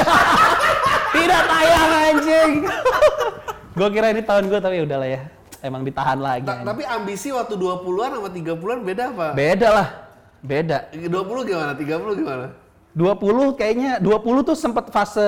[1.14, 2.52] Tidak tayang anjing.
[3.78, 5.26] Gue kira ini tahun gue tapi udahlah ya.
[5.58, 9.26] Emang ditahan lagi Ta- tapi ambisi waktu 20-an sama 30-an beda apa?
[9.32, 10.03] beda lah
[10.44, 11.72] beda 20 gimana?
[11.72, 12.46] 30 gimana?
[12.94, 15.24] 20 kayaknya 20 tuh sempat fase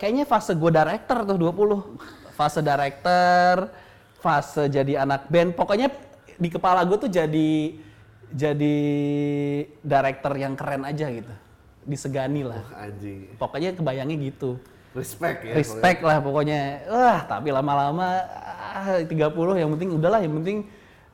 [0.00, 3.68] kayaknya fase gue director tuh 20 fase director
[4.22, 5.92] fase jadi anak band pokoknya
[6.38, 7.76] di kepala gue tuh jadi
[8.32, 8.76] jadi
[9.84, 11.34] director yang keren aja gitu
[11.84, 13.36] disegani lah Anjing.
[13.36, 14.56] pokoknya kebayangnya gitu
[14.96, 15.52] Respect ya.
[15.52, 18.24] respect lah pokoknya wah tapi lama-lama
[18.72, 19.12] ah, 30
[19.60, 20.64] yang penting udahlah yang penting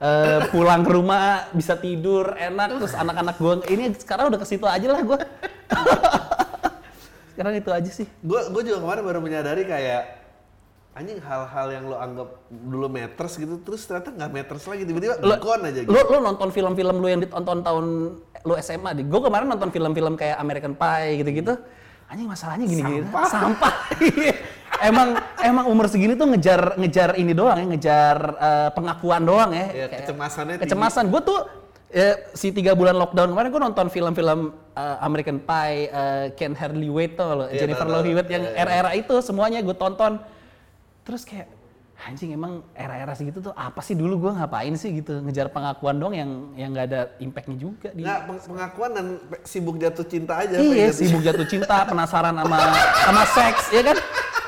[0.03, 4.67] eh, pulang ke rumah bisa tidur enak terus anak-anak gue ini sekarang udah ke situ
[4.67, 5.19] aja lah gue
[7.33, 8.07] sekarang itu aja sih.
[8.21, 10.21] Gue gue juga kemarin baru menyadari kayak
[10.93, 14.85] anjing hal-hal yang lo anggap dulu meters gitu terus ternyata nggak meters lagi.
[14.85, 15.91] Tiba-tiba Lo- gone aja gitu.
[15.91, 17.87] lu lu nonton film-film lu yang ditonton tahun
[18.21, 19.03] lu SMA di.
[19.09, 21.57] Gue kemarin nonton film-film kayak American Pie gitu-gitu
[22.13, 23.09] anjing masalahnya gini-gini.
[23.09, 23.27] Sampah.
[23.27, 23.73] sampah.
[24.83, 29.67] Emang emang umur segini tuh ngejar ngejar ini doang ya ngejar eh, pengakuan doang ya.
[29.69, 31.05] Iya, Kayak- kecemasannya kecemasan.
[31.07, 31.39] Gue tuh
[31.89, 34.41] eh, si tiga bulan lockdown kemarin gue nonton film-film
[34.75, 38.05] eh, American Pie eh, Ken Hardly Wait tuh loh Iya, Jennifer Love.
[38.05, 38.63] Hewitt yang Iya, iya.
[38.65, 40.19] era-era itu semuanya gue tonton.
[41.05, 41.47] Terus kayak
[42.03, 46.13] anjing emang era-era segitu tuh apa sih dulu gue ngapain sih gitu ngejar pengakuan dong
[46.13, 49.07] yang yang nggak ada impactnya juga di Nggak, peng- pengakuan dan
[49.43, 50.57] sibuk jatuh cinta aja.
[50.57, 52.57] iya jatuh sibuk jatuh cinta penasaran sama
[52.99, 53.97] sama seks ya kan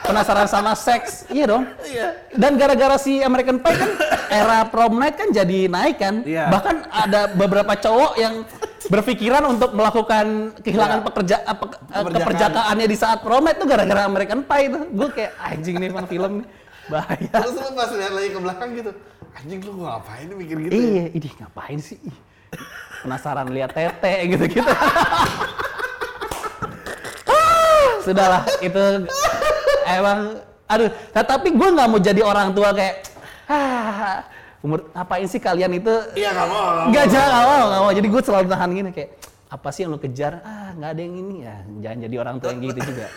[0.03, 2.09] penasaran sama seks iya dong Iya.
[2.33, 3.91] dan gara-gara si American Pie kan
[4.29, 6.49] era prom night kan jadi naik kan Iya.
[6.49, 8.43] bahkan ada beberapa cowok yang
[8.85, 10.27] berpikiran untuk melakukan
[10.61, 11.07] kehilangan Iya.
[11.07, 12.13] pekerja apa, eh, Keperjakaan.
[12.13, 16.05] keperjakaannya di saat prom night tuh gara-gara American Pie tuh gue kayak anjing nih emang
[16.05, 16.49] film nih
[16.87, 18.91] bahaya Terus lu pas lihat lagi ke belakang gitu,
[19.33, 20.81] anjing lu ngapain mikir gitu ya?
[20.81, 21.99] Iya, ini ngapain sih?
[22.01, 22.17] Ih,
[23.03, 24.73] Penasaran lihat tete gitu-gitu.
[27.29, 28.85] Ah, Sudahlah, itu
[29.85, 33.05] emang aduh, tapi gue nggak mau jadi orang tua kayak
[33.49, 34.25] ah,
[34.65, 36.89] umur ngapain sih kalian itu Iya nggak mau.
[36.89, 39.11] nggak jangan nggak mau nggak mau jadi gue selalu tahan gini kayak
[39.55, 42.51] apa sih yang lo kejar ah nggak ada yang ini ya jangan jadi orang tua
[42.51, 43.07] yang gitu juga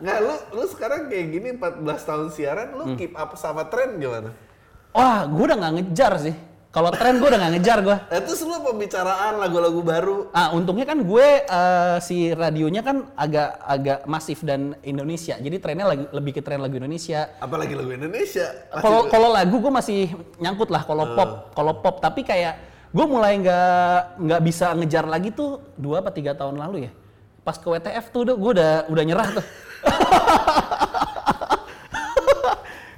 [0.00, 2.96] Nggak, lu lu sekarang kayak gini 14 tahun siaran, lu Hmm.
[2.96, 4.32] keep up sama tren gimana?
[4.90, 6.36] wah gue udah nggak ngejar sih
[6.70, 10.98] kalau tren gue udah nggak ngejar gue terus lu pembicaraan lagu-lagu baru, Ah, untungnya kan
[10.98, 15.36] gue eh, si radionya kan agak agak masif dan Indonesia.
[15.36, 17.30] Jadi trennya lagi lebih ke tren lagu Indonesia.
[17.38, 18.48] apalagi lagu Indonesia.
[19.06, 20.00] Kalau lagu gue masih
[20.36, 21.96] nyangkut lah kalau pop, kalau pop.
[21.98, 26.86] Tapi kayak gue mulai nggak nggak bisa ngejar lagi tuh dua apa tiga tahun lalu
[26.86, 26.90] ya.
[27.42, 29.44] Pas ke WTF tuh udah- gue udah udah nyerah tuh.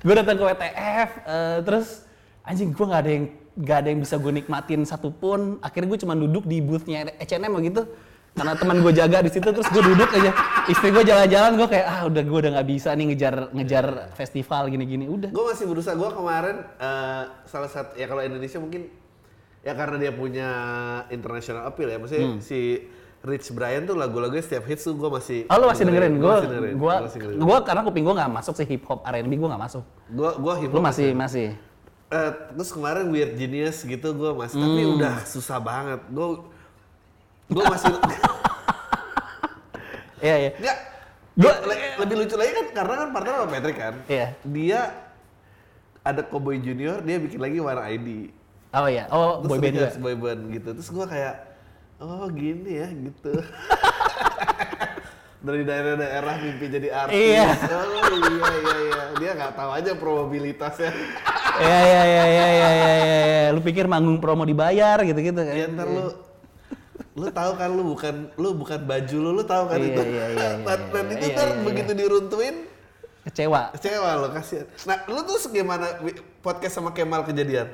[0.06, 2.04] gue datang ke WTF, eh, terus
[2.44, 3.24] anjing gue nggak ada yang
[3.56, 5.56] nggak ada yang bisa gue nikmatin satupun.
[5.64, 7.88] Akhirnya gue cuma duduk di boothnya H&M gitu.
[8.36, 10.28] Karena teman gue jaga di situ, terus gue duduk aja.
[10.68, 14.68] Istri gue jalan-jalan, gue kayak ah udah gue udah nggak bisa nih ngejar ngejar festival
[14.68, 15.08] gini-gini.
[15.08, 15.32] Udah.
[15.32, 18.92] gue masih berusaha gue kemarin eh, salah satu ya kalau Indonesia mungkin
[19.66, 20.48] ya karena dia punya
[21.08, 22.38] international appeal ya maksudnya Hmm.
[22.38, 22.86] si
[23.18, 26.14] Rich Brian tuh lagu-lagunya setiap hits tuh gue masih Oh lu masih dengerin?
[26.14, 26.74] Gue dengerin.
[27.36, 29.82] gua karena kuping gue nggak masuk sih hip hop R&B gue nggak masuk.
[30.08, 31.48] gue gue hip Lu masih masih.
[32.06, 34.94] Eh, terus kemarin Weird Genius gitu gue masih tapi Hmm.
[34.94, 36.26] udah susah banget gue
[37.48, 37.90] gue masih
[40.18, 40.50] Iya iya.
[40.54, 40.78] Enggak.
[41.36, 43.94] Gua- Le- lebih lucu lagi kan karena kan partner sama Patrick kan.
[44.06, 44.26] Iya.
[44.42, 44.80] Dia
[46.00, 48.08] ada Cowboy Junior, dia bikin lagi Warna ID.
[48.76, 49.04] Oh iya.
[49.08, 49.88] Oh Terus boy band juga.
[49.96, 50.68] boy band gitu.
[50.76, 51.34] Terus gua kayak
[51.96, 53.32] oh gini ya gitu.
[55.46, 57.16] Dari daerah-daerah mimpi jadi artis.
[57.16, 57.48] Iya.
[57.72, 59.02] Oh iya iya iya.
[59.16, 60.90] Dia nggak tahu aja probabilitasnya.
[61.56, 63.48] Iya iya iya iya iya iya iya.
[63.54, 65.54] Lu pikir manggung promo dibayar gitu-gitu kan?
[65.56, 66.12] ya ntar lu
[67.16, 70.12] lu tahu kan lu bukan lu bukan baju lu lu tahu kan Iya, itu iya,
[70.12, 72.56] iya, iya, dan, dan iya, itu iya, ntar iya, begitu diruntuin
[73.26, 73.74] Kecewa.
[73.74, 74.70] Kecewa lo kasihan.
[74.86, 75.98] Nah, lu tuh gimana
[76.46, 77.66] podcast sama Kemal kejadian?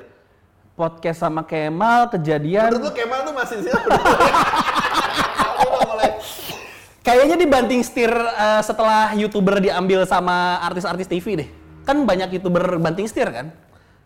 [0.73, 2.73] Podcast sama Kemal kejadian.
[2.73, 3.57] Menurut lu Kemal tuh masih
[5.85, 6.09] mulai.
[7.05, 11.49] Kayaknya dibanting setir eh, setelah youtuber diambil sama artis-artis TV deh.
[11.85, 13.53] Kan banyak youtuber banting setir kan?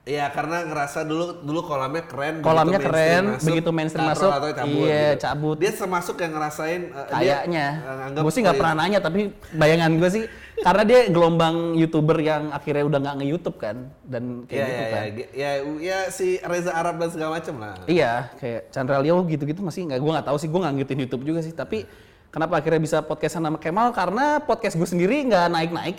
[0.07, 2.39] Iya, karena ngerasa dulu dulu kolamnya keren.
[2.39, 5.21] Kolamnya begitu keren, mainstream begitu mainstream masuk, atau cabut, iya, gitu.
[5.27, 5.57] cabut.
[5.59, 6.81] Dia termasuk yang ngerasain.
[6.87, 7.65] eh, dia, Kayaknya.
[7.75, 9.19] eh, nganggap, Gue sih nggak pernah nanya, tapi
[9.51, 10.25] bayangan gue sih
[10.57, 14.89] Karena dia gelombang youtuber yang akhirnya udah nggak nge-youtube kan dan kayak ya, gitu ya,
[14.89, 15.03] kan.
[15.05, 17.77] ya, ya, ya, si Reza Arab dan segala macam lah.
[17.85, 21.23] Iya, kayak Chandra Leo gitu-gitu masih nggak, gue nggak tahu sih, gue nggak ngikutin YouTube
[21.29, 21.53] juga sih.
[21.53, 21.85] Tapi
[22.29, 23.91] kenapa akhirnya bisa podcastan sama Kemal?
[23.91, 25.95] Karena podcast gue sendiri nggak naik-naik.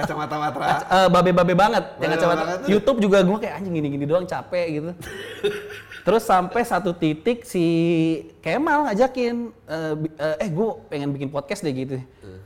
[0.00, 0.66] Kacamata matra.
[0.84, 1.84] Eh, babe-babe banget.
[1.98, 2.42] yang Babe kacamata.
[2.42, 2.58] banget.
[2.70, 4.90] YouTube juga gue kayak anjing gini-gini doang capek gitu.
[6.04, 7.64] Terus sampai satu titik si
[8.44, 11.96] Kemal ngajakin, eh, eh, eh gue pengen bikin podcast deh gitu.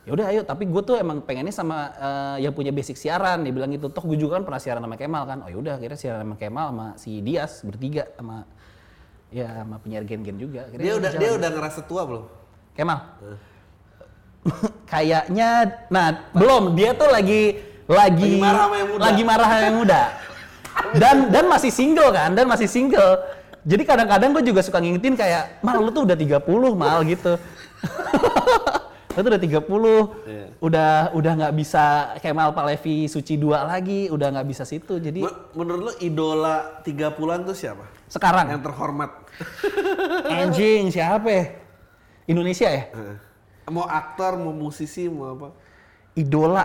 [0.07, 3.43] Ya udah ayo, tapi gue tuh emang pengennya sama eh, yang punya basic siaran.
[3.43, 3.91] Dia bilang gitu.
[3.91, 5.39] Toh gue juga kan pernah siaran sama Kemal kan.
[5.43, 8.47] Oh yaudah, akhirnya siaran sama Kemal sama si Dias bertiga sama
[9.29, 10.65] ya sama penyiar gen-gen juga.
[10.65, 11.21] Akhirnya Dia udah jalan.
[11.21, 12.25] dia udah ngerasa tua belum?
[12.79, 12.99] Kemal.
[14.87, 15.49] Kayaknya,
[15.91, 19.03] nah belum dia tuh lagi lagi Lagi marah sama yang muda.
[19.03, 20.03] lagi marah sama yang muda.
[20.95, 23.19] Dan dan masih single kan, dan masih single.
[23.67, 26.39] Jadi kadang-kadang gue juga suka ngingetin kayak, mal lu tuh udah 30
[26.73, 27.35] mal gitu.
[29.13, 29.59] lu tuh udah 30,
[30.25, 30.47] Iya.
[30.63, 31.85] udah udah nggak bisa
[32.23, 34.97] Kemal Palevi Suci 2 lagi, udah nggak bisa situ.
[34.97, 37.83] Jadi Men- Menurut lo idola 30-an tuh siapa?
[38.07, 39.11] sekarang Yang terhormat.
[40.33, 41.45] anjing siapa ya?
[42.29, 42.83] Indonesia ya?
[42.93, 43.17] Heeh.
[43.69, 45.49] mau aktor, mau musisi, mau apa?
[46.13, 46.65] Idola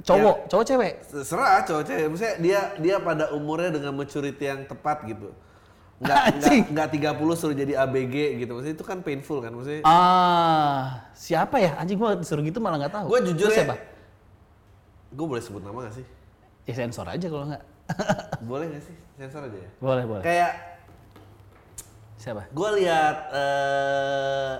[0.00, 0.92] cowok, cowok cewek.
[1.22, 2.04] Serah cowok cewek.
[2.08, 5.32] Maksudnya dia dia pada umurnya dengan maturity yang tepat gitu.
[5.96, 6.62] Nggak, Anjing.
[6.72, 8.52] nggak, nggak 30 suruh jadi ABG gitu.
[8.52, 9.52] Maksudnya itu kan painful kan.
[9.52, 11.76] Maksudnya Ah, siapa ya?
[11.76, 13.06] Anjing gua disuruh gitu malah nggak tahu.
[13.08, 13.58] Gua jujur Lu ya.
[13.64, 13.76] siapa?
[15.12, 16.06] gue boleh sebut nama gak sih?
[16.64, 17.60] Ya sensor aja kalau nggak.
[18.48, 18.96] boleh gak sih?
[19.14, 19.70] Sensor aja ya?
[19.76, 20.24] boleh, boleh.
[20.24, 20.52] Kayak
[22.16, 22.48] Siapa?
[22.48, 24.54] gue lihat eh,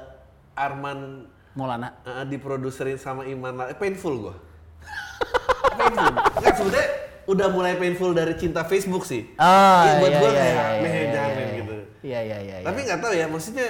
[0.55, 2.01] Arman Maulana.
[2.03, 4.35] eh, diproduserin sama Iman eh, painful gue.
[5.79, 6.13] painful.
[6.39, 6.89] Nggak sebenarnya
[7.23, 9.31] udah mulai painful dari cinta Facebook sih.
[9.37, 11.75] Ah, Iya, buat iya, gue iya, kayak iya, meh iya, jangan iya, gitu.
[12.03, 12.57] Iya, iya, iya.
[12.63, 13.69] Tapi nggak tahu ya, maksudnya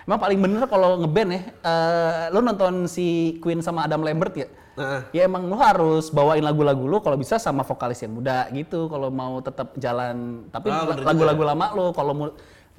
[0.00, 3.06] Emang paling bener kalau ngeband ya, eh, lu nonton si
[3.38, 4.48] Queen sama Adam Lambert ya?
[4.74, 5.00] Heeh.
[5.12, 9.06] Ya emang lu harus bawain lagu-lagu lu kalau bisa sama vokalis yang muda gitu kalau
[9.06, 10.48] mau tetap jalan.
[10.48, 12.26] Tapi Ah, bener lagu-lagu lama lu kalau mau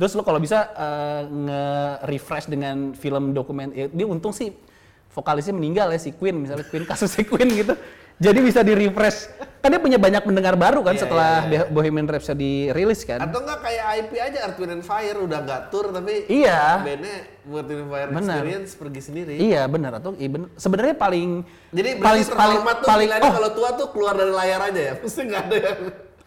[0.01, 4.49] terus lu kalau bisa eh, nge-refresh dengan film dokumen ya, dia untung sih
[5.13, 7.77] vokalisnya meninggal ya si Queen misalnya Queen kasusnya Queen gitu.
[8.21, 9.33] Jadi bisa di-refresh.
[9.65, 13.17] Kan dia punya banyak pendengar baru kan Iya, setelah iya, Bohemian Rhapsody rilis kan.
[13.17, 16.85] atau nggak kayak IP aja Earth Wind and Fire udah nggak tour tapi Iya.
[16.85, 18.21] bandnya buat Wind and Fire Benar.
[18.41, 19.33] Experience pergi sendiri.
[19.41, 20.49] Iya benar atau iya benar.
[20.53, 21.29] Sebenarnya paling
[21.73, 24.93] Jadi paling paling tuh paling oh kalau tua tuh keluar dari layar aja ya.
[25.01, 25.79] Mesti nggak ada yang.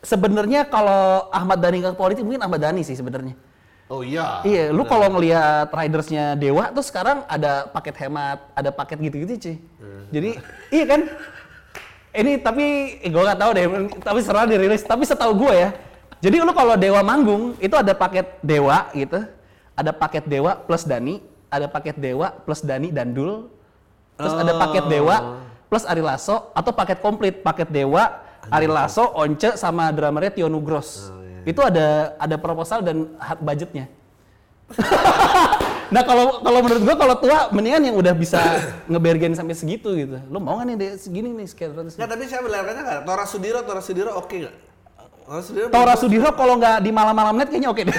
[0.04, 3.38] sebenarnya kalau Ahmad Dhani ke politik mungkin Ahmad Dhani sih sebenarnya.
[3.84, 4.40] Oh iya.
[4.48, 9.56] Iya, lu kalau ngelihat ridersnya Dewa tuh sekarang ada paket hemat, ada paket gitu-gitu cuy.
[10.08, 10.30] Jadi
[10.72, 11.00] iya kan?
[12.14, 12.64] Ini tapi
[13.02, 13.64] eh, gua nggak tahu deh,
[14.00, 14.86] tapi serah dirilis.
[14.86, 15.68] Tapi setahu gua ya,
[16.24, 19.20] jadi lu kalau Dewa manggung itu ada paket Dewa gitu,
[19.76, 21.20] ada paket Dewa plus Dani,
[21.52, 23.52] ada paket Dewa plus Dani dan Dul,
[24.16, 29.60] terus ada paket Dewa plus Ari Lasso atau paket komplit paket Dewa, Ari Lasso, Once
[29.60, 31.12] sama drummernya Tio Nugros.
[31.44, 33.86] Itu ada ada proposal dan budgetnya.
[35.94, 38.40] nah kalau kalau menurut gua kalau tua mendingan yang udah bisa
[38.90, 40.16] ngebergen sampai segitu gitu.
[40.26, 41.94] Lu mau nggak nih deh segini nih sekian ratus?
[41.94, 43.00] Nggak, tapi saya belakangnya nggak.
[43.04, 44.54] Tora Sudiro, Tora Sudiro oke nggak?
[45.24, 45.66] Tora Sudiro.
[45.68, 47.96] Tora Sudiro kalau nggak di malam-malam net kayaknya oke deh.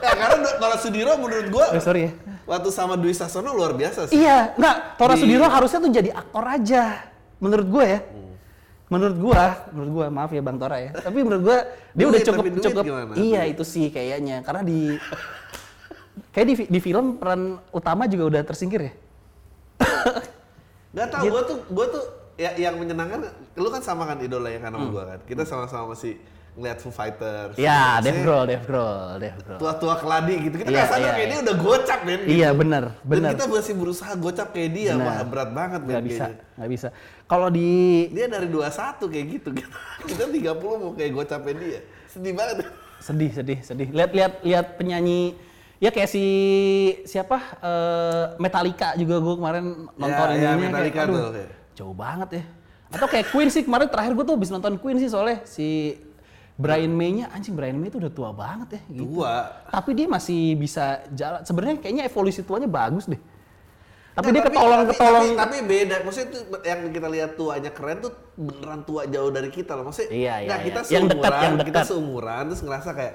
[0.00, 2.12] Ya, karena Tora Sudiro menurut gua Eh, sorry ya.
[2.44, 4.16] waktu sama Dwi Sasono luar biasa sih.
[4.16, 4.76] Iya, nggak.
[4.96, 6.82] Tora Di- Sudiro harusnya tuh jadi aktor aja.
[7.36, 8.00] Menurut gua ya.
[8.00, 8.23] Hmm.
[8.84, 9.42] Menurut gua,
[9.72, 10.90] menurut gua maaf ya Bang Tora ya.
[10.92, 11.58] Tapi menurut gua
[11.90, 12.82] dia Duit, udah cukup duit cukup.
[12.84, 13.12] gimana?
[13.16, 14.44] Iya itu sih kayaknya.
[14.44, 14.92] Karena di
[16.36, 18.92] kayak di, di film peran utama juga udah tersingkir ya.
[20.94, 21.32] Gak tau, Gitu.
[21.32, 22.04] gua tuh, gua tuh
[22.36, 25.18] ya, yang menyenangkan, lu kan sama kan idola yang kan sama gua kan.
[25.24, 26.14] Kita sama-sama masih
[26.54, 27.58] ngeliat Foo Fighters.
[27.58, 29.58] Ya, Maksudnya Dave Grohl, Dave Grohl, Dave Grohl.
[29.58, 30.54] Tua-tua keladi gitu.
[30.56, 31.32] Kita Iya, nggak sadar iya, kayak iya.
[31.32, 32.20] dia udah gocap men.
[32.20, 32.30] gitu.
[32.30, 35.04] Iya benar, Dan kita masih berusaha gocap kayak dia, Benar.
[35.04, 36.54] wah berat banget men Nggak bisa, kayaknya.
[36.54, 36.88] nggak bisa.
[37.24, 37.70] Kalau di
[38.08, 39.48] Dia dari 21 kayak gitu.
[40.08, 41.80] Kita 30 mau kayak gocapnya dia.
[42.06, 42.56] Sedih banget.
[43.00, 43.88] sedih, sedih, sedih.
[43.90, 45.34] Lihat, lihat, lihat penyanyi.
[45.76, 46.24] Ya kayak si
[47.04, 51.92] siapa eh, Metallica juga gue kemarin nonton Ya, ya, ininya Metallica kayak, aduh, tuh, jauh
[51.92, 52.44] banget ya.
[52.88, 55.98] Atau kayak Queen sih kemarin terakhir gue tuh habis nonton Queen sih soalnya si
[56.54, 59.18] Brian May-nya anjing Brian May itu udah tua banget ya gitu.
[59.18, 59.34] Tua.
[59.66, 61.42] Tapi dia masih bisa jalan.
[61.42, 63.18] Sebenarnya kayaknya evolusi tuanya bagus deh.
[64.14, 65.24] Tapi Nggak, dia ketolong tapi- ketolong.
[65.26, 65.96] Tapi, tapi beda.
[66.00, 69.90] Maksudnya itu yang kita lihat tuanya keren tuh beneran tua jauh dari kita loh.
[69.90, 70.92] Maksudnya Iya, iya, nggak, kita iya.
[70.94, 71.86] Yang dekat, seumuran, yang kita dekat.
[71.90, 73.14] seumuran terus ngerasa kayak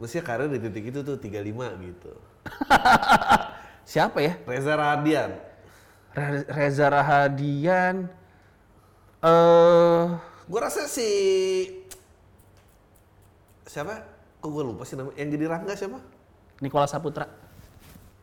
[0.00, 1.44] mestinya karir di titik itu tuh 35
[1.84, 2.12] gitu.
[3.92, 4.32] Siapa ya?
[4.44, 5.30] Reza Radian.
[6.12, 7.96] Re- Reza Rahadian.
[9.20, 10.04] Eh
[10.48, 11.04] Gue rasa si
[13.68, 14.00] siapa?
[14.40, 15.20] Kok gue lupa sih namanya?
[15.20, 15.98] Yang jadi Rangga siapa?
[16.64, 17.28] Nikola Saputra.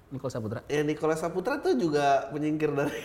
[0.10, 0.60] Nikola Saputra.
[0.68, 2.98] Ya Nicholas Saputra tuh juga penyingkir dari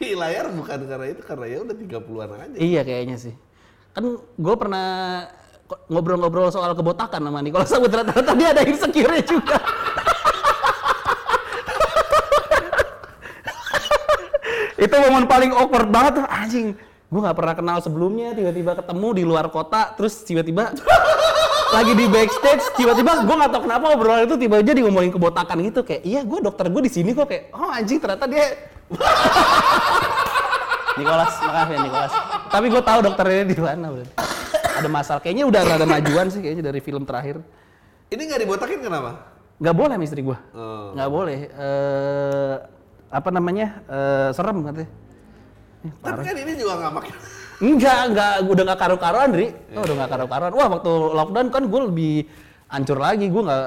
[0.22, 2.56] layar bukan karena itu karena ya udah 30-an aja.
[2.56, 3.34] Iya kayaknya sih.
[3.92, 4.88] Kan gue pernah
[5.90, 9.58] ngobrol-ngobrol soal kebotakan sama Nikola Saputra, ternyata dia ada insecure juga.
[14.78, 16.78] itu momen paling awkward banget anjing.
[17.08, 20.76] Gue nggak pernah kenal sebelumnya, tiba-tiba ketemu di luar kota, terus tiba-tiba
[21.68, 25.80] lagi di backstage, tiba-tiba gue nggak tahu kenapa obrolan itu tiba-tiba jadi ngomongin kebotakan gitu
[25.84, 28.44] kayak, iya gue dokter gue di sini kok kayak, oh anjing ternyata dia
[30.98, 32.12] Nicholas, makasih ya Nicholas.
[32.50, 34.12] Tapi gue tahu dokternya di mana berarti.
[34.78, 35.20] Ada masalah.
[35.22, 37.38] Kayaknya udah ada majuan sih kayaknya dari film terakhir.
[38.10, 39.10] Ini nggak dibotakin kenapa?
[39.62, 40.38] Nggak boleh istri gue.
[40.54, 40.90] Oh.
[40.98, 41.38] Nggak boleh.
[41.50, 42.54] Eh
[43.14, 43.66] apa namanya?
[43.86, 44.90] Eh serem katanya.
[45.86, 47.14] Eh, Tapi kan ini juga nggak makin.
[47.58, 49.46] Enggak, enggak, udah nggak karu-karuan, Dri.
[49.74, 50.52] Oh, udah nggak karu-karuan.
[50.54, 52.14] Wah, waktu lockdown kan gue lebih
[52.70, 53.26] hancur lagi.
[53.26, 53.64] Gue nggak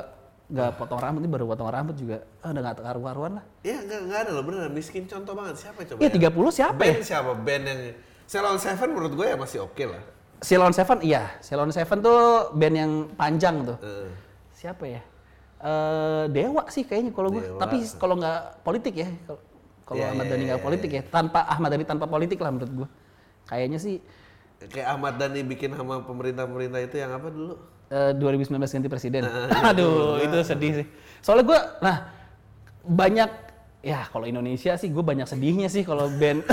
[0.51, 2.23] nggak potong rambut, ini baru potong rambut juga.
[2.39, 3.43] Ah, udah nggak karu-karuan lah.
[3.63, 5.99] Ya nggak nggak ada loh beneran miskin contoh banget siapa coba?
[5.99, 6.31] Iya, ya?
[6.31, 6.93] 30 siapa ya?
[6.95, 7.31] Band siapa?
[7.35, 7.79] Band yang
[8.27, 10.01] Ceylon Seven menurut gue ya masih oke lah.
[10.39, 11.23] Ceylon Seven, iya.
[11.43, 12.19] Ceylon Seven tuh
[12.55, 13.77] band yang panjang tuh.
[13.79, 14.07] Heeh.
[14.51, 15.01] siapa ya?
[15.59, 17.43] Eh Dewa sih kayaknya kalau gue.
[17.57, 19.43] Tapi kalau nggak politik ya, kalau-
[19.91, 22.71] Iya, Ahmad iya, Dhani iya, nggak politik ya, tanpa Ahmad Dhani tanpa politik lah menurut
[22.71, 22.87] gue.
[23.51, 23.95] Kayaknya sih
[24.71, 27.57] Kayak Ahmad Dhani bikin sama pemerintah-pemerintah itu yang apa dulu?
[27.91, 29.27] eh, 2019 ganti presiden.
[29.27, 30.87] Nah, Aduh, itu sedih sih.
[31.19, 31.97] Soalnya gue, nah
[32.85, 33.29] banyak
[33.81, 36.45] ya kalau Indonesia sih gue banyak sedihnya sih kalau band.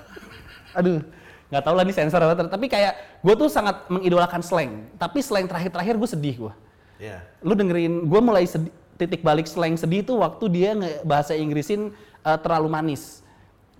[0.78, 1.04] Aduh,
[1.52, 2.48] nggak tahu lah nih sensor apa.
[2.48, 4.88] Tapi kayak gue tuh sangat mengidolakan slang.
[4.98, 6.54] Tapi slang terakhir-terakhir gue sedih gue.
[7.02, 7.18] Ya.
[7.42, 10.70] lu dengerin gue mulai sedih, titik balik slang sedih tuh waktu dia
[11.02, 11.90] bahasa Inggrisin
[12.22, 13.21] uh, terlalu manis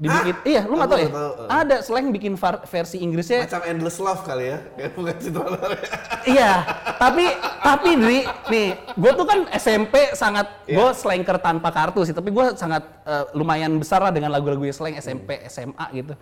[0.02, 1.58] dibikin iya lu nggak tahu ya tahu, eh.
[1.62, 2.34] ada slang bikin
[2.66, 4.58] versi Inggrisnya Macam Endless Love kali ya?
[4.74, 5.14] Kayak bukan
[6.26, 6.52] iya
[6.98, 7.24] tapi
[7.62, 8.18] tapi Dri
[8.50, 10.76] nih gue tuh kan SMP sangat Iya.
[10.78, 14.98] gue slanker tanpa kartu sih tapi gue sangat uh, lumayan besar lah dengan lagu-lagu slang
[14.98, 16.14] SMP SMA gitu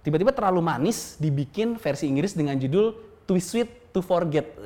[0.00, 2.96] tiba-tiba terlalu manis dibikin versi Inggris dengan judul
[3.28, 4.48] Too Sweet to Forget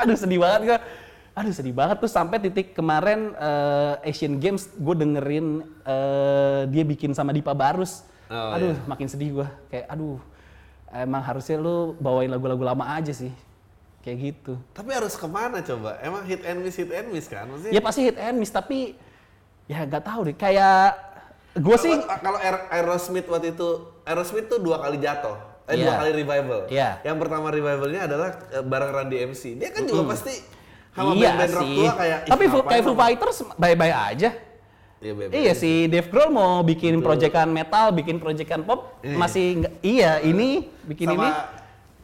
[0.00, 0.78] aduh sedih banget gue
[1.40, 5.46] aduh sedih banget tuh sampai titik kemarin eh, Asian Games gue dengerin
[5.82, 8.86] eh, dia bikin sama Dipa Barus Oh, aduh iya.
[8.86, 10.22] makin sedih gue kayak aduh
[10.92, 13.34] emang harusnya lu bawain lagu-lagu lama aja sih
[14.00, 15.98] kayak gitu Tapi harus ke mana coba?
[15.98, 17.44] Emang hit and miss, hit and miss kan?
[17.44, 18.94] Maksudnya ya pasti hit and miss tapi
[19.66, 20.94] ya nggak tahu deh kayak
[21.52, 23.68] gue sih Kalau- Kalau Aer- Aerosmith waktu itu,
[24.04, 25.34] Aerosmith tuh dua kali jatuh.
[25.66, 25.98] Eh, dua Iya.
[25.98, 26.60] kali revival.
[26.66, 26.88] Iya.
[27.02, 29.42] Yang pertama revivalnya adalah eh, bareng Randy MC.
[29.56, 30.38] Dia kan juga pasti
[30.90, 33.94] sama iya band-band rock sih tua kayak "Ih, tapi ngapain kayak Foo sama-" Fighters bye-bye
[33.94, 34.30] aja
[35.00, 39.16] Iya, band Iya si Dave Grohl mau bikin proyekan metal, bikin proyekan pop, Iya.
[39.16, 39.72] masih nggak.
[39.80, 41.30] Iya ini bikin sama ini.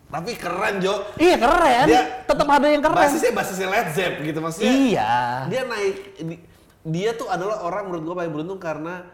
[0.07, 1.05] tapi keren Jo.
[1.15, 1.85] Iya keren.
[1.85, 2.97] Dia- Tetap ada yang keren.
[2.97, 4.73] Basisnya basisnya Led Zepp gitu maksudnya.
[4.73, 5.13] Iya.
[5.45, 6.43] Dia naik di-
[6.89, 9.05] dia tuh adalah orang menurut gua paling beruntung karena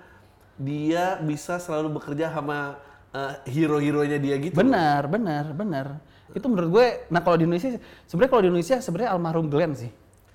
[0.55, 2.79] dia bisa selalu bekerja sama
[3.11, 4.55] eh, hero-heronya dia gitu.
[4.55, 5.87] Benar, benar, benar.
[6.33, 6.87] Itu menurut gue.
[7.09, 9.91] Nah kalau di Indonesia, sebenarnya kalau di Indonesia sebenarnya almarhum Glenn sih.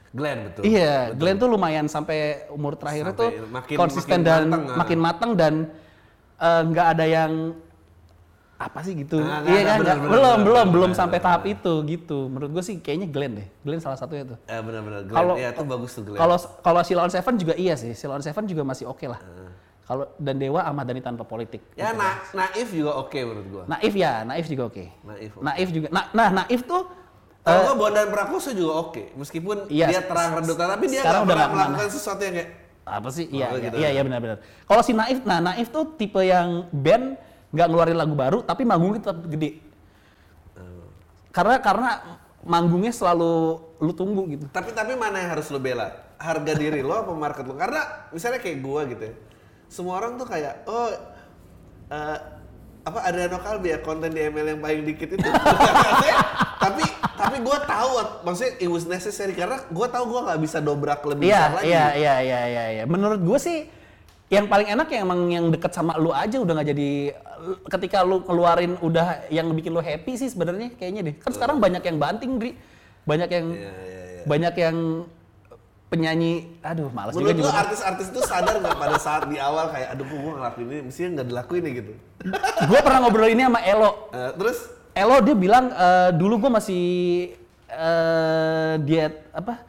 [0.09, 0.63] Glenn betul.
[0.63, 2.17] Iya, Glenn tuh lumayan sampai
[2.49, 4.77] umur terakhirnya tuh Sampai makin- konsisten makin dan mateng, ah.
[4.77, 5.53] makin matang dan
[6.37, 7.31] eh, nggak ada yang
[8.57, 9.21] apa sih gitu.
[9.21, 9.77] Ah, nggak iya ada, kan?
[9.77, 12.25] benar, nggak- benar, belum, benar, belum, belum sampai tahap itu gitu.
[12.25, 13.47] Menurut gue sih kayaknya Glenn deh.
[13.61, 14.37] Glenn salah satunya tuh.
[14.43, 15.13] Eh benar-benar Glenn.
[15.13, 16.17] Kalau Iya, itu bagus tuh Glenn.
[16.17, 17.93] Kalau kalau Silon Seven juga iya sih.
[17.93, 19.21] Silon Seven juga masih oke lah.
[19.87, 21.63] Kalau dan Dewa Ahmad Dhani tanpa politik.
[21.79, 23.63] ya na naif juga oke menurut gua.
[23.71, 24.83] Naif ya, Naif juga oke.
[25.07, 25.43] Naif, oke.
[25.47, 25.87] Naif juga.
[25.95, 26.83] Nah, nah Naif tuh
[27.47, 31.31] Kalau nggak Bondan Prakoso juga oke, meskipun Iya, dia terang redutan, tapi dia nggak udah
[31.31, 32.49] pernah melakukan sesuatu yang kayak
[32.83, 33.25] apa sih?
[33.31, 33.75] Iya, Oh, iya, gitu.
[33.79, 34.37] iya, iya benar-benar.
[34.67, 37.15] Kalau si Naif, nah Naif tuh tipe yang band
[37.55, 39.63] nggak ngeluarin lagu baru, tapi manggungnya tetap gede.
[41.31, 41.89] Karena karena
[42.43, 44.45] manggungnya selalu lu tunggu gitu.
[44.51, 45.87] Tapi tapi mana yang harus lo bela?
[46.19, 47.55] Harga diri lo apa market lo?
[47.55, 49.13] Karena misalnya kayak gua gitu ya.
[49.67, 50.87] Semua orang tuh kayak oh
[51.87, 52.17] eh,
[52.83, 55.27] apa Adriano Kalbi ya konten di ML yang paling dikit itu.
[56.57, 57.91] Tapi tapi gua tahu
[58.23, 61.67] maksudnya it was necessary karena gua tahu gua nggak bisa dobrak lebih Iya, besar lagi.
[61.67, 62.83] iya, iya, iya, iya, iya.
[62.85, 63.57] Menurut gue sih
[64.27, 66.89] yang paling enak yang emang yang deket sama lu aja udah nggak jadi
[67.69, 71.15] ketika lu keluarin udah yang bikin lu happy sih sebenarnya kayaknya deh.
[71.19, 72.51] Kan sekarang banyak yang banting, Dri.
[73.03, 74.21] Banyak yang Iya, iya, iya.
[74.25, 74.77] banyak yang
[75.87, 77.51] penyanyi aduh malas juga juga.
[77.55, 81.27] artis-artis itu sadar nggak pada saat di awal kayak aduh gua ngelakuin ini mestinya nggak
[81.31, 81.93] dilakuin ya gitu.
[82.67, 83.91] gue pernah ngobrol ini sama Elo.
[84.11, 84.57] Eh, terus
[84.91, 86.83] Elo dia bilang eh, dulu gue masih
[87.71, 89.63] eh, diet apa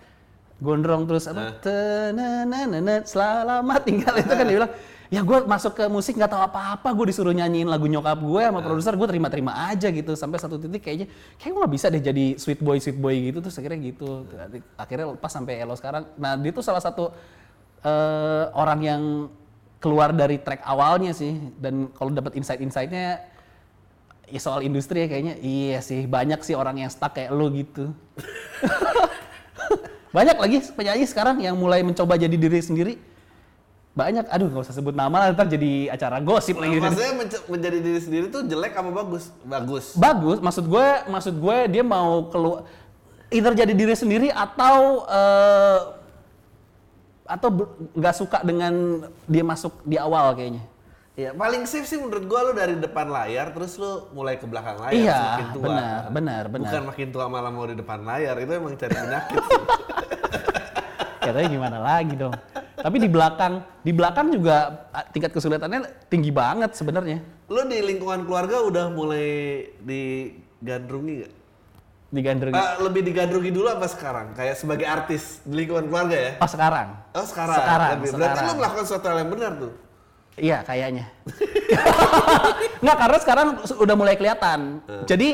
[0.59, 4.73] gondrong terus apa tenanana selamat tinggal itu kan dia bilang
[5.09, 8.61] ya gue masuk ke musik nggak tahu apa-apa gue disuruh nyanyiin lagu nyokap gue sama
[8.61, 11.07] produser gue terima-terima aja gitu sampai satu titik kayaknya
[11.41, 14.29] kayak gue nggak bisa deh jadi sweet boy sweet boy gitu terus akhirnya gitu.
[14.77, 16.05] Akhirnya lepas sampai elo sekarang.
[16.21, 17.09] Nah dia tuh salah satu
[17.81, 19.03] eh, orang yang
[19.81, 23.25] keluar dari track awalnya sih dan kalau dapat insight-insightnya
[24.29, 27.89] ya soal industri ya kayaknya iya sih banyak sih orang yang stuck kayak lo gitu.
[30.09, 32.97] Banyak lagi penyanyi sekarang yang mulai mencoba jadi diri sendiri
[33.99, 37.79] banyak aduh nggak usah sebut nama lah ntar jadi acara gosip lagi Maksudnya menc- menjadi
[37.83, 39.35] diri sendiri tuh jelek apa bagus?
[39.43, 39.99] Bagus.
[39.99, 42.63] bagus maksud gue maksud gue dia mau keluar
[43.29, 45.81] either jadi diri sendiri atau eh,
[47.27, 47.49] atau
[47.93, 48.73] nggak suka dengan
[49.27, 50.63] dia masuk di awal kayaknya
[51.19, 54.79] Iya, paling safe sih menurut gua lu dari depan layar terus lu mulai ke belakang
[54.79, 55.65] layar Iya, semakin tua.
[55.67, 56.71] benar, benar, benar.
[56.71, 59.43] Bukan makin tua malah mau di depan layar, itu emang cari penyakit.
[61.27, 62.35] katanya gimana lagi dong
[62.79, 67.19] tapi di belakang di belakang juga ah, tingkat kesulitannya tinggi banget sebenarnya
[67.49, 69.29] lu di lingkungan keluarga udah mulai
[69.81, 71.33] digandrungi gak?
[72.09, 74.33] digandrungi Ah, lebih digandrungi dulu apa sekarang?
[74.33, 76.33] Kayak sebagai artis di lingkungan keluarga ya?
[76.41, 77.57] oh sekarang Oh sekarang.
[77.59, 78.11] Sekarang, Lebih.
[78.17, 78.49] Berarti sekarang.
[78.49, 79.73] lu melakukan sesuatu hal yang benar tuh.
[80.39, 81.05] Iya kayaknya.
[82.85, 84.61] Nggak karena sekarang udah mulai kelihatan.
[85.05, 85.29] Jadi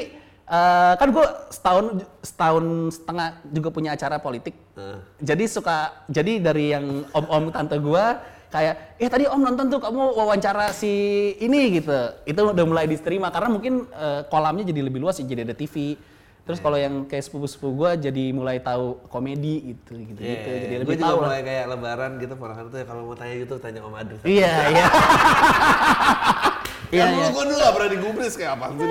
[0.47, 1.84] eh, kan gue setahun
[2.20, 2.64] setahun
[2.95, 4.53] setengah juga punya acara politik.
[4.74, 4.99] Heeh.
[5.20, 5.76] Jadi suka
[6.07, 8.05] jadi dari yang om-om tante gue
[8.49, 10.92] kayak eh tadi om nonton tuh kamu wawancara si
[11.38, 11.90] ini gitu.
[12.22, 15.97] Itu udah mulai diterima karena mungkin eh, kolamnya jadi lebih luas jadi ada TV.
[16.45, 20.49] Terus kalau yang kayak sepupu-sepupu gue jadi mulai tahu komedi gitu gitu gitu.
[20.61, 21.24] Jadi gue lebih Iya, juga tahu lah.
[21.24, 24.16] mulai kayak lebaran gitu ponakan tuh ya kalau mau tanya gitu tanya Om Adri.
[24.28, 24.86] Iya iya.
[26.95, 27.28] Iya Iya, iya.
[27.34, 28.86] gue dulu gak pernah digubris kayak apa sih.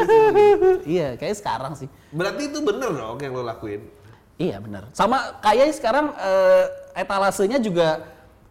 [0.84, 1.88] Iya, kayaknya sekarang sih.
[2.12, 3.82] Berarti itu bener dong yang lo lakuin.
[4.36, 4.92] Iya benar.
[4.92, 6.66] Sama kayaknya sekarang eh,
[7.00, 8.04] etalasenya juga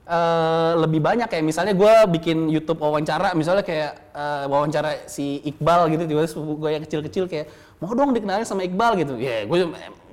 [0.09, 5.92] eh, lebih banyak kayak misalnya gue bikin YouTube wawancara, misalnya kayak eh, wawancara si Iqbal
[5.92, 7.46] gitu, tiba sepupu gue yang kecil-kecil kayak
[7.82, 9.18] mau dong dikenalin sama Iqbal gitu.
[9.18, 9.59] Ya gue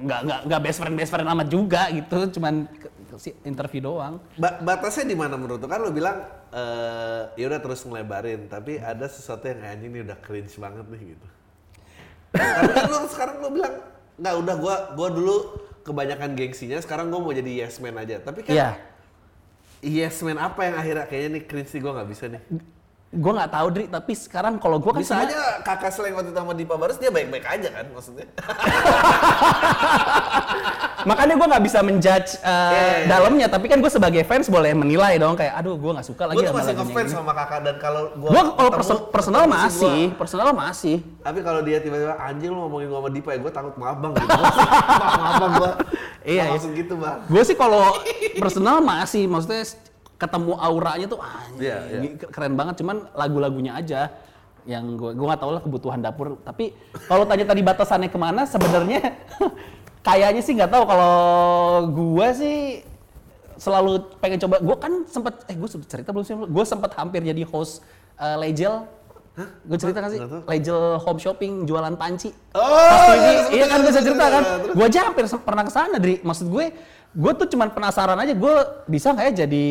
[0.03, 2.65] nggak nggak nggak best friend best friend amat juga gitu, cuman
[3.19, 4.23] si interview doang.
[4.39, 5.67] Ba- batasnya di mana menurut lo?
[5.67, 9.99] Kan lo bilang eh ya udah terus ngelebarin, tapi ada sesuatu yang kayak anjing ini
[10.07, 11.27] udah cringe banget nih gitu.
[12.31, 13.73] Tapi kan lo sekarang lo bilang
[14.15, 15.35] nggak udah gua gua dulu
[15.83, 18.23] kebanyakan gengsinya, sekarang gua mau jadi yes man aja.
[18.23, 18.69] Tapi kan Iya.
[19.83, 22.41] yes man apa yang akhirnya kayaknya nih cringe nih gua nggak bisa nih.
[23.09, 26.29] Gue nggak tahu Dri, tapi sekarang kalau gue kan Bisa sama- aja kakak seleng waktu
[26.29, 28.29] sama Dipa Barus dia baik-baik aja kan maksudnya.
[31.01, 33.07] makanya gue nggak bisa menjudge uh, Iya, iya, iya.
[33.07, 36.37] dalamnya tapi kan gue sebagai fans boleh menilai dong kayak aduh gue nggak suka lagi
[36.37, 39.95] Gue tuh masih ngefans sama kakak dan kalau gua gue kalau perso- personal ketemu masih
[40.05, 43.53] gua- personal masih Tapi kalau dia tiba-tiba anjing lu ngomongin gua sama Dipa ya gue
[43.53, 44.27] takut maaf bang gitu.
[45.19, 45.71] Maaf, bang gua.
[46.19, 46.43] Iya, iya.
[46.51, 47.17] Langsung gitu bang.
[47.25, 47.83] gue sih kalau
[48.35, 49.63] personal masih maksudnya
[50.19, 51.99] ketemu auranya tuh ah, Iya, iya.
[52.03, 52.83] ini keren banget.
[52.83, 54.11] Cuman lagu-lagunya aja
[54.67, 56.35] yang gue gue nggak tahu lah kebutuhan dapur.
[56.43, 56.75] Tapi
[57.07, 59.15] kalau tanya tadi batasannya ke mana sebenarnya
[60.07, 60.83] kayaknya sih nggak tahu.
[60.83, 61.15] Kalau
[61.87, 62.57] gue sih
[63.55, 64.59] selalu pengen coba.
[64.59, 66.35] Gue kan sempet eh gue sudah cerita belum sih?
[66.35, 67.79] Gue sempet hampir jadi host
[68.19, 68.83] uh, Legel
[69.39, 70.19] gue cerita kan sih.
[70.19, 72.33] Legel Home Shopping jualan panci.
[72.51, 74.43] Oh, Pas TV, iya, iya kan betul, bisa betul, cerita kan.
[74.75, 76.65] Gue aja hampir pernah ke sana dari maksud gue,
[77.13, 78.55] gue tuh cuman penasaran aja gue
[78.85, 79.67] bisa nggak ya jadi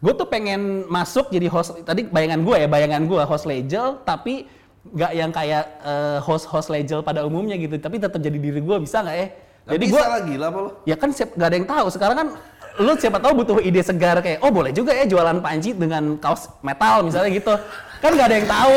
[0.00, 4.48] gue tuh pengen masuk jadi host tadi bayangan gue ya bayangan gue host legel tapi
[4.80, 9.04] nggak yang kayak eh, host-host legel pada umumnya gitu tapi tetap jadi diri gue bisa
[9.04, 9.28] nggak ya?
[9.68, 10.70] Jadi jadi gue lah gila apa lo?
[10.88, 11.86] ya kan siap nggak ada yang tahu.
[11.92, 12.28] Sekarang kan
[12.80, 16.48] lu siapa tahu butuh ide segar kayak oh boleh juga ya jualan panci dengan kaos
[16.64, 17.54] metal misalnya gitu.
[18.00, 18.76] Kan nggak ada yang tahu.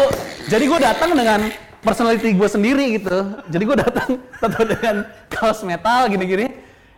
[0.51, 1.39] Jadi gue datang dengan
[1.79, 3.17] personality gue sendiri gitu.
[3.47, 4.09] Jadi gue datang
[4.43, 4.95] tetap dengan
[5.31, 6.51] kaos metal gini-gini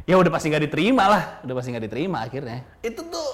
[0.06, 3.28] ya udah pasti nggak diterima lah udah pasti nggak diterima akhirnya Itu tuh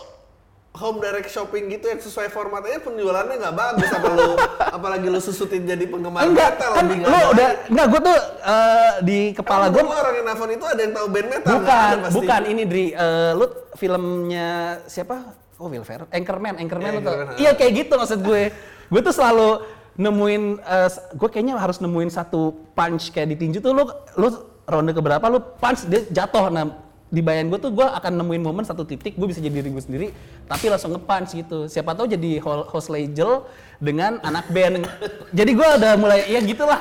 [0.71, 4.29] home direct shopping gitu yang sesuai format aja penjualannya nggak bagus apa lu
[4.77, 9.19] apalagi lu susutin jadi penggemar enggak metal kan lu udah enggak gue tuh eh, di
[9.31, 12.15] kepala Emang gue orang yang nelfon itu ada yang tahu band metal Bukan, pasti.
[12.15, 12.85] bukan ini Dri.
[12.89, 13.45] Eh, lu
[13.75, 14.47] filmnya
[14.85, 15.15] siapa?
[15.55, 16.09] Oh, Will Ferrell.
[16.09, 16.99] Anchorman, Anchorman Iya, lu?
[17.03, 18.41] Anchorman, Iya kayak gitu maksud gue.
[18.87, 19.49] gue tuh selalu
[19.93, 22.41] nemuin, eh, s- gue kayaknya harus nemuin satu
[22.71, 23.83] punch kayak di tinju tuh lu,
[24.15, 24.27] lu
[24.63, 26.47] ronde keberapa lu punch dia jatuh.
[26.47, 26.65] Nah
[27.07, 29.83] di bayan gue tuh gue akan nemuin momen satu titik gue bisa jadi diri gue
[29.83, 30.07] sendiri
[30.47, 33.43] tapi langsung nge-punch gitu siapa tahu jadi ho- host legel
[33.77, 34.87] dengan anak band
[35.29, 36.79] jadi gue udah mulai ya gitulah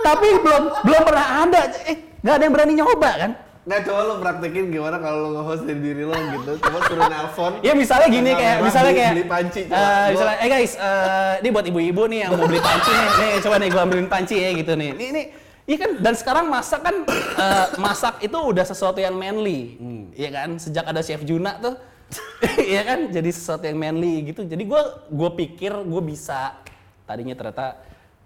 [0.00, 4.14] tapi belum belum pernah ada eh nggak ada yang berani nyoba kan Nggak coba lu
[4.18, 6.52] praktekin gimana kalau lu nge-host dari diri lo gitu.
[6.58, 7.52] Coba suruh nelpon.
[7.60, 9.76] ya misalnya gini kayak misalnya beli- kayak beli panci, coba.
[9.76, 13.08] eh, Gua- misalnya eh guys eh, ini buat ibu-ibu nih yang mau beli panci nih
[13.14, 15.22] nih coba nih gua ambilin panci ya gitu nih ini ini
[15.68, 16.96] Iya kan dan sekarang masak kan
[17.36, 20.04] eh, masak itu udah sesuatu yang manly, Hmm.
[20.10, 20.48] Iya kan?
[20.56, 21.76] Sejak ada chef Juna tuh
[22.64, 24.40] Iya kan, jadi sesuatu yang manly gitu.
[24.42, 26.56] Jadi gue gue pikir gue bisa.
[27.04, 27.76] Tadinya ternyata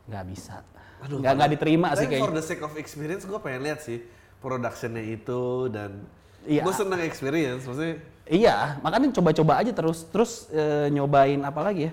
[0.07, 0.63] nggak bisa.
[1.03, 2.39] nggak nggak diterima sih Tapi for kayaknya.
[2.39, 4.07] the sake of experience gue pengen lihat sih
[4.39, 6.07] productionnya itu dan
[6.43, 6.63] Iya.
[6.63, 10.07] gue seneng experience maksudnya Iya, makanya coba-coba aja terus.
[10.07, 11.93] Terus eh, nyobain apa lagi ya?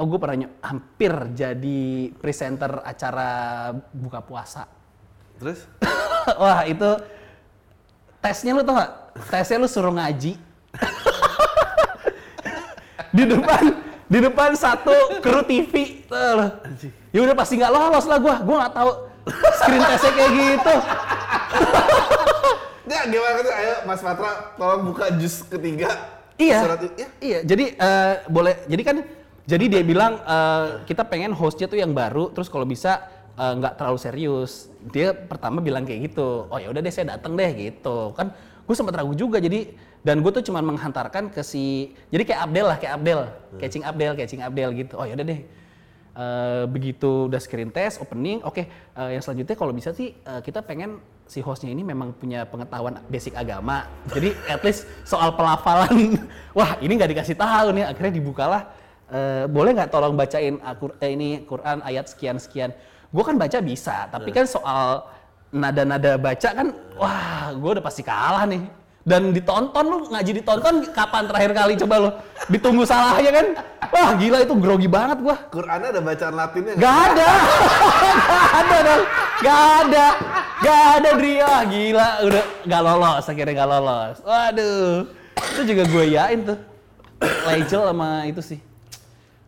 [0.00, 3.30] Oh, gue pernah hampir jadi presenter acara
[3.92, 4.64] buka puasa.
[5.36, 5.68] terus
[6.40, 6.90] Wah, itu
[8.22, 8.90] tesnya lu tau gak?
[9.28, 10.38] Tesnya lu suruh ngaji.
[13.16, 13.62] di depan
[14.08, 16.04] di depan satu kru TV.
[17.12, 18.36] Ya udah pasti nggak lolos lah gua.
[18.40, 18.90] Gua nggak tahu
[19.60, 20.74] screen testnya kayak gitu.
[22.82, 23.54] Nggak, gimana tuh?
[23.54, 25.90] Ayo Mas Patra, tolong buka jus ketiga.
[26.34, 26.58] Iya.
[26.66, 26.78] Surat.
[26.82, 27.08] Ya.
[27.22, 28.54] Iya, jadi eh, boleh.
[28.66, 28.96] Jadi kan,
[29.42, 32.30] jadi dia bilang eh, kita pengen hostnya tuh yang baru.
[32.30, 33.02] Terus kalau bisa
[33.34, 34.70] eh, nggak terlalu serius.
[34.94, 36.46] Dia pertama bilang kayak gitu.
[36.46, 38.14] Oh ya udah deh, saya datang deh gitu.
[38.14, 39.42] Kan gue sempat ragu juga.
[39.42, 41.94] Jadi dan gue tuh cuma menghantarkan ke si.
[42.14, 43.20] Jadi kayak Abdel lah, kayak Abdel,
[43.58, 44.94] catching Abdel, catching Abdel gitu.
[44.98, 45.40] Oh ya udah deh.
[46.12, 48.60] Eh, begitu udah screen test, opening, oke.
[48.60, 53.00] eh, yang selanjutnya kalau bisa sih eh, kita pengen si hostnya ini memang punya pengetahuan
[53.08, 53.88] basic agama.
[54.12, 56.20] Jadi at least soal pelafalan,
[56.58, 57.88] wah ini nggak dikasih tahu nih.
[57.88, 58.81] Akhirnya dibukalah.
[59.12, 62.72] Eh, boleh nggak tolong bacain Al-Qur- eh, ini Quran ayat sekian sekian.
[63.12, 65.04] Gue kan baca bisa, tapi kan soal
[65.52, 68.64] nada-nada baca kan, wah gue udah pasti kalah nih.
[69.02, 72.10] Dan ditonton lu ngaji ditonton kapan terakhir kali coba lu
[72.46, 73.46] ditunggu salahnya kan?
[73.90, 75.36] Wah gila itu grogi banget gua.
[75.50, 76.74] Qurannya ada bacaan Latinnya?
[76.78, 77.28] Gak ada.
[78.30, 79.02] gak ada dong.
[79.42, 80.06] Gak ada.
[80.62, 81.34] Gak ada Dri.
[81.42, 82.08] Wah gila.
[82.30, 83.24] Udah gak lolos.
[83.26, 84.16] Akhirnya gak lolos.
[84.22, 84.94] Waduh.
[85.34, 86.58] Itu juga gue yain tuh.
[87.50, 88.62] Legel sama itu sih.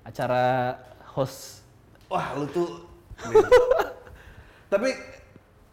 [0.05, 0.77] Acara
[1.11, 1.65] host.
[2.07, 2.85] Wah, lu tuh.
[4.73, 4.91] Tapi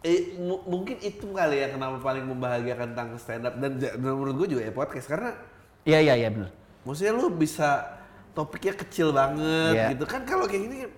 [0.01, 4.33] eh, mu- mungkin itu kali ya kenapa paling membahagiakan tentang stand up dan, dan menurut
[4.35, 5.33] gue juga ya podcast karena
[5.81, 6.49] Iya iya iya bener.
[6.81, 7.97] maksudnya lu bisa
[8.31, 9.87] topiknya kecil banget Iya.
[9.93, 10.91] gitu kan kalau kayak gini kan,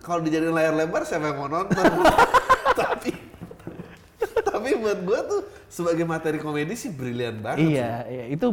[0.00, 1.82] kalau dijadiin layar lebar siapa yang mau nonton
[2.78, 3.10] tapi
[4.40, 7.74] tapi buat gue tuh sebagai materi komedi sih brilian banget sih.
[7.74, 8.46] Iya iya itu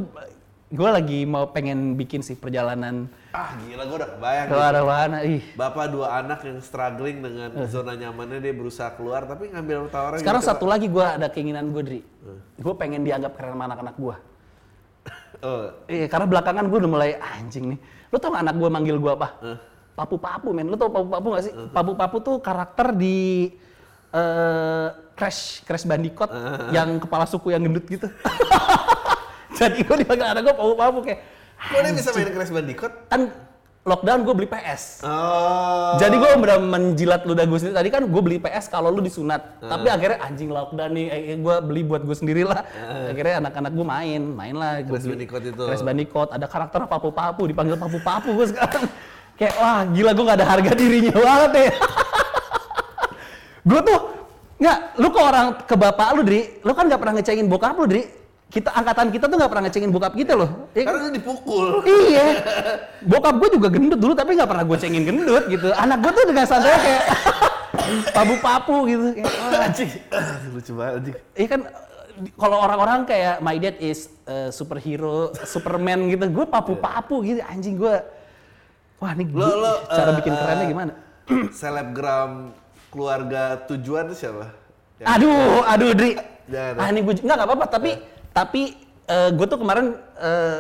[0.72, 4.64] gue lagi mau pengen bikin sih perjalanan ah gila gue udah kebayang ke gitu.
[4.64, 5.22] arah-arah.
[5.28, 5.44] Ih.
[5.60, 10.40] bapak dua anak yang struggling dengan zona nyamannya dia berusaha keluar tapi ngambil tawaran Sekarang
[10.40, 12.02] gitu, satu lagi gue ada keinginan gue Dri.
[12.56, 14.16] Gue pengen dianggap keren sama anak-anak gue.
[14.16, 15.44] Pak.
[15.48, 17.80] oh Iya, karena belakangan gue udah mulai anjing nih.
[18.12, 19.28] Lu tau gak anak gue manggil gue apa?
[19.96, 20.68] Papu-papu men.
[20.72, 21.54] Lu tau papu-papu gak sih?
[21.72, 23.52] Papu-papu tuh karakter di
[24.12, 26.32] eh Crash Crash Bandicoot
[26.76, 28.08] yang kepala suku yang gendut gitu.
[29.88, 31.20] Gue dipanggil anak gue papu-papu kayak
[31.62, 33.22] kok dia bisa main Crash Bandicoot kan
[33.82, 35.02] lockdown gue beli PS.
[35.02, 37.76] oh Jadi gue bener menjilat ludah gue sendiri.
[37.82, 39.58] Tadi kan gue beli PS kalau lu disunat.
[39.58, 42.62] Tapi akhirnya anjing lockdown nih, eh, gue beli buat gue sendiri lah.
[43.10, 44.86] Akhirnya anak-anak gue main, main lah.
[44.86, 45.64] Crash Bandicoot itu.
[45.66, 46.30] Crash Bandicoot.
[46.30, 48.86] Ada karakter papu-papu, dipanggil papu-papu gue sekarang.
[49.42, 51.70] Kayak wah gila gue gak ada harga dirinya banget ya.
[53.70, 54.00] gue tuh
[54.62, 57.90] nggak, lu ke orang ke bapak lu Dri, lu kan gak pernah ngecengin bokap lu
[57.90, 58.21] Dri.
[58.52, 60.68] Kita angkatan kita tuh gak pernah ngecengin bokap kita loh.
[60.76, 61.00] Ya kan?
[61.00, 62.26] karena lu dipukul Iya.
[63.08, 65.72] Bokap gue juga gendut dulu tapi nggak pernah gue cengin gendut gitu.
[65.72, 67.04] Anak gue tuh dengan santai kayak
[68.16, 69.06] papu-papu gitu.
[69.16, 69.90] Kayak, wah, anjing.
[70.52, 71.16] lucu banget anjing.
[71.40, 71.62] Iya kan
[72.36, 76.28] kalau orang-orang kayak my dad is uh, superhero, superman gitu.
[76.28, 77.96] Gue papu-papu gitu anjing gue.
[79.00, 80.94] Wah ini lo, cara eh, bikin kerennya eh, gimana?
[81.58, 82.52] selebgram
[82.92, 84.60] keluarga tujuan siapa
[85.02, 85.18] Ya.
[85.18, 86.14] Aduh, aduh Dri.
[86.46, 86.78] Jangan.
[86.78, 87.98] Ah ini gue nggak nggak apa-apa tapi
[88.32, 88.76] tapi
[89.12, 90.60] gue tuh kemarin eh,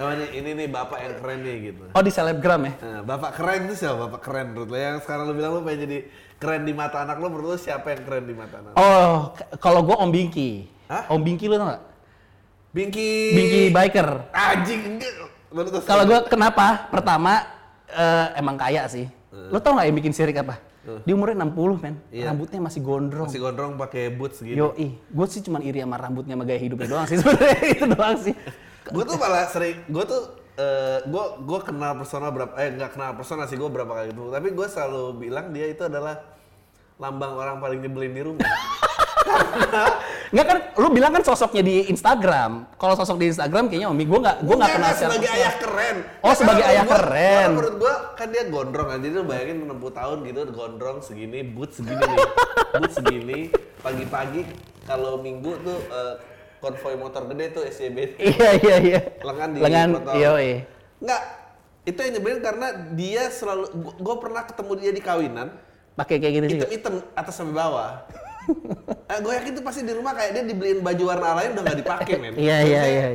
[0.00, 1.84] Oh, ini, ini nih bapak yang keren nih gitu.
[1.92, 2.72] oh di selebgram ya.
[2.80, 4.08] Nah, bapak keren tuh siapa?
[4.08, 4.78] Bapak keren menurut lo.
[4.80, 5.98] Yang sekarang lo bilang lo pengen jadi
[6.40, 8.76] keren di mata anak lo, menurut lo siapa yang keren di mata anak lo?
[8.80, 9.16] Oh,
[9.60, 10.64] kalau gue Om Bingki.
[10.88, 11.04] Hah?
[11.12, 11.82] Om Bingki lu tau gak?
[12.72, 13.08] Bingki.
[13.36, 14.08] Bingki biker.
[14.32, 14.80] Anjing.
[15.52, 16.88] Lo Kalau gue kenapa?
[16.88, 17.44] Pertama
[17.92, 19.04] eh, emang kaya sih.
[19.52, 20.56] Lo tau gak yang bikin sirik apa?
[21.06, 22.24] Di umurnya 60 men, Iya.
[22.32, 23.26] rambutnya masih gondrong.
[23.28, 24.56] masih gondrong pakai boots gitu.
[24.56, 28.16] Yo gue sih cuma iri sama rambutnya sama gaya hidupnya doang sih sebenarnya itu doang
[28.18, 28.34] sih.
[28.90, 30.22] gue tuh malah sering, gue tuh
[31.06, 34.48] gue gue kenal persona berapa eh nggak kenal persona sih gue berapa kali itu tapi
[34.52, 36.20] gue selalu bilang dia itu adalah
[37.00, 38.44] lambang orang paling nyebelin di rumah
[40.30, 42.70] Nggak kan, lu bilang kan sosoknya di Instagram.
[42.74, 45.30] Kalau sosok di Instagram kayaknya Omi, gue nggak, gue nggak Enggak, kenal enggak, secara sebagai
[45.32, 47.18] ayah keren Oh, sebagai karena ayah gua- keren.
[47.18, 51.70] karena menurut gua kan dia gondrong jadi lu bayangin 60 tahun gitu gondrong segini boot
[51.72, 52.18] segini nih
[52.76, 53.40] boot segini
[53.76, 54.42] pagi-pagi
[54.84, 56.14] kalau minggu tuh eh,
[56.58, 59.00] konvoy motor gede tuh SCB Iya iya iya.
[59.20, 60.12] lengan di Lengan, motor.
[60.14, 60.58] iya iya.
[61.00, 61.22] Enggak,
[61.82, 63.66] itu yang nyebelin karena dia selalu,
[63.96, 65.48] gue pernah ketemu dia di kawinan,
[65.92, 66.66] Pakai kayak gitu juga.
[66.68, 67.90] hitam-hitam atas sampai bawah.
[69.06, 71.78] Eh, gue yakin tuh pasti di rumah kayak dia dibeliin baju warna lain udah nggak
[71.78, 72.32] dipakai men.
[72.34, 73.06] Iya iya iya.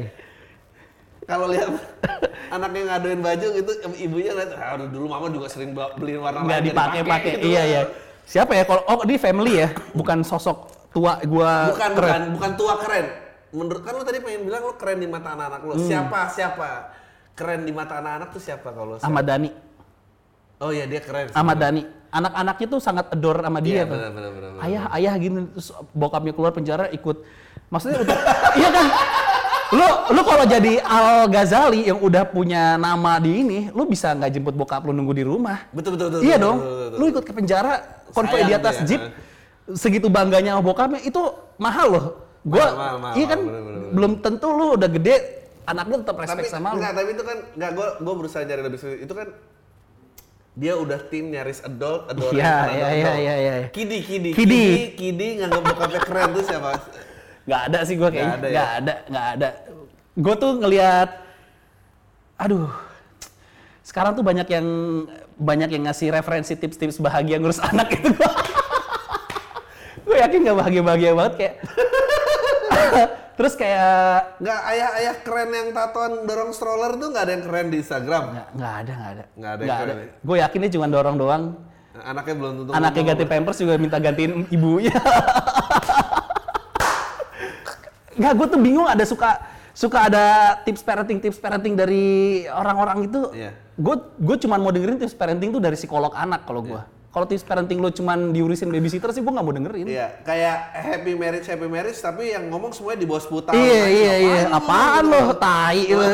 [1.25, 1.69] Kalau lihat
[2.55, 6.59] anaknya ngadoin baju gitu, ibunya lihat, ah, dulu mama juga sering bel- beliin warna Nggak
[6.59, 7.31] lain dipakai pakai.
[7.33, 7.45] gitu.
[7.49, 7.81] Iya iya.
[8.25, 12.09] Siapa ya kalau oh di family ya, bukan sosok tua gua Bukan keren.
[12.09, 13.05] bukan bukan tua keren.
[13.49, 15.73] Menurut kan lu tadi pengen bilang lu keren di mata anak-anak lu.
[15.73, 15.85] Hmm.
[15.85, 16.69] Siapa siapa
[17.33, 18.99] keren di mata anak-anak tuh siapa kalau?
[18.99, 19.49] Ahmad Dhani.
[20.59, 21.31] Oh iya dia keren.
[21.31, 21.83] Ahmad Dhani.
[22.15, 23.99] Anak-anaknya tuh sangat adore sama dia Iya, tuh.
[23.99, 24.63] benar, benar, benar, benar.
[24.63, 27.17] Ayah, ayah gini terus bokapnya keluar penjara ikut.
[27.67, 28.15] Maksudnya untuk
[28.61, 28.85] iya kan?
[29.73, 34.31] Lu lu kalau jadi Al Ghazali yang udah punya nama di ini, lu bisa nggak
[34.31, 35.67] jemput bokap lu nunggu di rumah?
[35.75, 36.21] Betul betul betul.
[36.23, 36.57] iya betul, dong.
[36.61, 37.73] betul, betul, Lu ikut ke penjara,
[38.13, 39.01] konvoy di atas ya, jeep,
[39.75, 41.19] segitu bangganya sama bokapnya itu
[41.57, 42.05] mahal loh.
[42.45, 43.91] Gua Mahal, mahal, mahal, iya kan bener, bener, bener.
[43.97, 45.15] belum tentu lu udah gede
[45.65, 46.77] anak lu tetap respect tapi, sama lu.
[46.77, 48.79] Enggak, tapi itu kan enggak gua gua berusaha nyari lebih.
[49.01, 49.27] Itu kan
[50.55, 53.53] dia udah tim nyaris adult, adult, Iya, adult, iya, iya, iya, iya.
[53.75, 54.63] Kidi, kidi, Kidi.
[54.63, 56.71] kidi, kidi nganggap bokapnya keren tuh siapa?
[57.43, 58.31] Nggak ada sih gua kayaknya.
[58.31, 58.55] Nggak ada ya?
[58.55, 59.49] Nggak ada, nggak ada.
[60.15, 61.09] Gue tuh ngelihat,
[62.39, 62.71] aduh,
[63.83, 64.67] sekarang tuh banyak yang
[65.35, 68.15] banyak yang ngasih referensi tips-tips bahagia ngurus anak itu.
[70.07, 71.55] gue yakin nggak bahagia-bahagia banget kayak.
[73.35, 77.77] Terus kayak Enggak, ayah-ayah keren yang tatoan dorong stroller tuh nggak ada yang keren di
[77.83, 78.23] Instagram.
[78.31, 80.07] nggak nggak ada nggak ada Nggak ada yang keren ya?
[80.23, 81.43] Gue yakin dia cuma dorong doang.
[81.95, 84.95] Anaknya belum tentu Anaknya ganti pampers juga minta gantiin ibunya.
[88.15, 89.43] Nggak, gue tuh bingung ada suka
[89.75, 93.35] suka ada tips parenting tips parenting dari orang-orang itu.
[93.35, 93.51] Iya.
[93.75, 96.79] Gue gue cuma mau dengerin tips parenting tuh dari psikolog anak kalau gue.
[97.15, 99.87] Kalau tips parenting lo cuma diurusin babysitter sih gue nggak mau dengerin.
[99.87, 103.55] Iya, kayak happy marriage, happy marriage, tapi yang ngomong semuanya di bawah 10 tahun.
[103.55, 104.39] Iya Nah, iya iya.
[104.51, 105.21] Apaan lo?
[105.31, 106.07] Tai lo.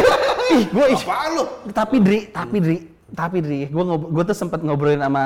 [0.52, 0.86] Ih, gue.
[0.92, 1.44] Apaan lu?
[1.72, 2.76] Tapi Dri, tapi Dri,
[3.16, 5.24] tapi Dri, gue gue tuh sempat ngobrolin sama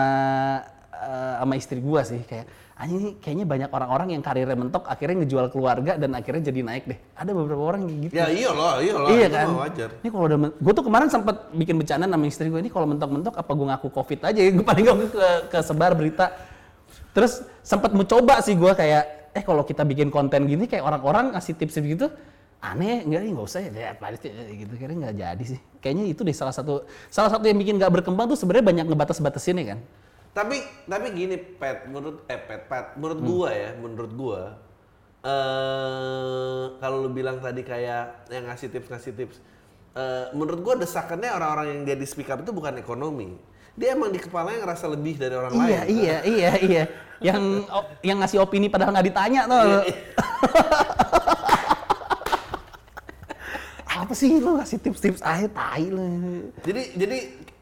[0.94, 2.46] eh, sama istri gue sih kayak
[2.76, 6.84] anjing ini kayaknya banyak orang-orang yang karirnya mentok akhirnya ngejual keluarga dan akhirnya jadi naik
[6.84, 6.98] deh.
[7.16, 8.12] Ada beberapa orang yang gitu.
[8.12, 9.48] Ya iya loh, iya iya kan.
[9.56, 9.88] wajar.
[10.04, 13.32] Ini kalau udah, gue tuh kemarin sempat bikin bencana sama istri gue ini kalau mentok-mentok
[13.32, 14.50] apa gue ngaku covid aja ya?
[14.56, 16.36] Gue paling gak ke, kesebar berita.
[17.16, 21.56] Terus sempat mencoba sih gue kayak, eh kalau kita bikin konten gini kayak orang-orang ngasih
[21.56, 22.12] tips gitu,
[22.60, 24.20] aneh nggak nih nggak usah ya, paling
[24.52, 25.60] gitu kira nggak jadi sih.
[25.80, 29.64] Kayaknya itu deh salah satu salah satu yang bikin nggak berkembang tuh sebenarnya banyak ngebatas-batasin
[29.64, 29.80] ya kan.
[30.36, 33.26] Tapi tapi gini, Pet, menurut eh Pet, Pet, menurut Hmm.
[33.26, 34.40] gua ya, menurut gua
[35.26, 39.36] eh kalau lu bilang tadi kayak yang ngasih tips ngasih tips,
[39.92, 43.34] eh menurut gua desakannya orang-orang yang jadi speak up itu bukan ekonomi.
[43.72, 45.64] Dia emang di kepalanya ngerasa lebih dari orang lain.
[45.66, 46.84] Iya iya iya iya.
[47.18, 49.64] Yang o- yang ngasih opini padahal nggak ditanya tuh.
[49.82, 49.96] Iya,
[53.96, 56.52] Apa sih lu ngasih tips-tips aja tai lu.
[56.60, 57.18] Jadi jadi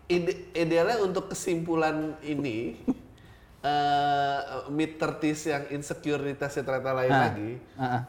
[0.07, 2.77] ide, idealnya untuk kesimpulan ini
[3.65, 4.39] eh
[4.69, 7.51] mid 30s yang insecuritasnya ternyata lain Ah, lagi.
[7.75, 8.03] ah, ah.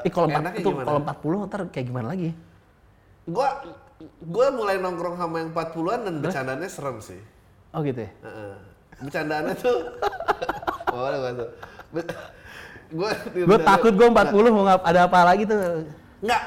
[0.04, 0.84] Eh kalau itu gimana?
[0.84, 2.30] kalau 40 ntar kayak gimana lagi?
[3.24, 3.48] Gua
[4.20, 7.20] gua mulai nongkrong sama yang 40-an dan bercandanya serem sih.
[7.72, 8.10] Oh gitu ya.
[8.22, 8.54] Heeh.
[8.98, 9.76] Bercandaannya tuh
[10.92, 11.48] boleh gua tuh.
[11.92, 12.34] Be-
[12.86, 15.58] Gua Gue takut gue 40 mau ngap ada apa lagi tuh.
[16.22, 16.42] Enggak,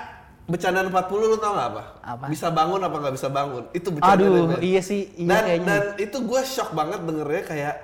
[0.49, 1.83] bercandaan 40 lu tau gak apa?
[2.01, 2.25] Apa?
[2.25, 3.63] Bisa bangun apa nggak bisa bangun?
[3.69, 4.17] Itu bercandaan.
[4.17, 4.59] Aduh, Ben.
[4.59, 5.67] iya sih, iya dan, kayaknya.
[5.69, 7.75] dan itu gue shock banget dengernya kayak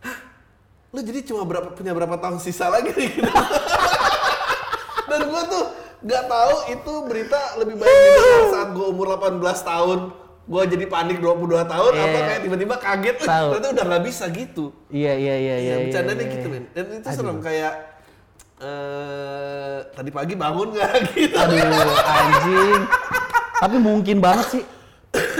[0.00, 0.16] Hah?
[0.90, 3.20] Lu jadi cuma berapa punya berapa tahun sisa lagi gitu.
[5.06, 5.64] dan gue tuh
[6.00, 9.98] nggak tahu itu berita lebih baik didengar saat gue umur 18 tahun
[10.42, 12.02] gue jadi panik 22 tahun Iya.
[12.02, 13.48] apa kayak tiba-tiba kaget "Eh, Tahu.
[13.52, 15.74] ternyata udah nggak bisa gitu Iya iya iya Iya, iya.
[15.84, 16.54] bercandanya iya, gitu iya.
[16.56, 16.64] men.
[16.72, 17.72] Dan itu serem kayak
[18.60, 21.36] eh tadi pagi bangun nggak gitu.
[21.36, 21.56] Aduh
[21.96, 22.82] anjing.
[23.56, 24.64] Tapi mungkin banget sih.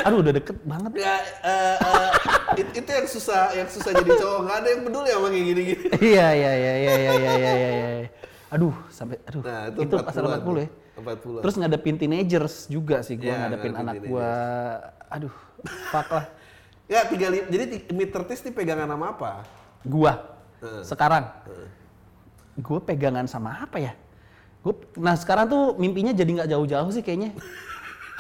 [0.03, 0.91] Aduh udah deket banget.
[0.99, 1.15] Ya,
[1.45, 2.11] eh, eh,
[2.59, 5.85] it- itu yang susah, yang susah jadi cowok nggak ada yang peduli sama kayak gini-gini.
[6.11, 7.71] Iya iya iya iya iya iya iya iya.
[8.03, 8.09] iya.
[8.51, 9.43] Aduh sampai aduh.
[9.47, 10.69] Nah, itu itu 40-an pasal 40 ya.
[10.99, 11.41] 40-an.
[11.41, 14.33] Terus ngadepin teenagers juga sih gua Iya, ngadepin ngadepin anak gua.
[15.07, 15.35] Aduh,
[15.89, 16.27] fuck lah.
[16.91, 19.31] Ya tiga jadi mid 30s nih pegangan sama apa?
[19.87, 20.13] Gua
[20.59, 20.83] Heeh.
[20.83, 21.25] sekarang
[22.61, 23.93] gue pegangan sama apa ya?
[24.61, 27.33] Gua, nah sekarang tuh mimpinya jadi nggak jauh-jauh sih kayaknya.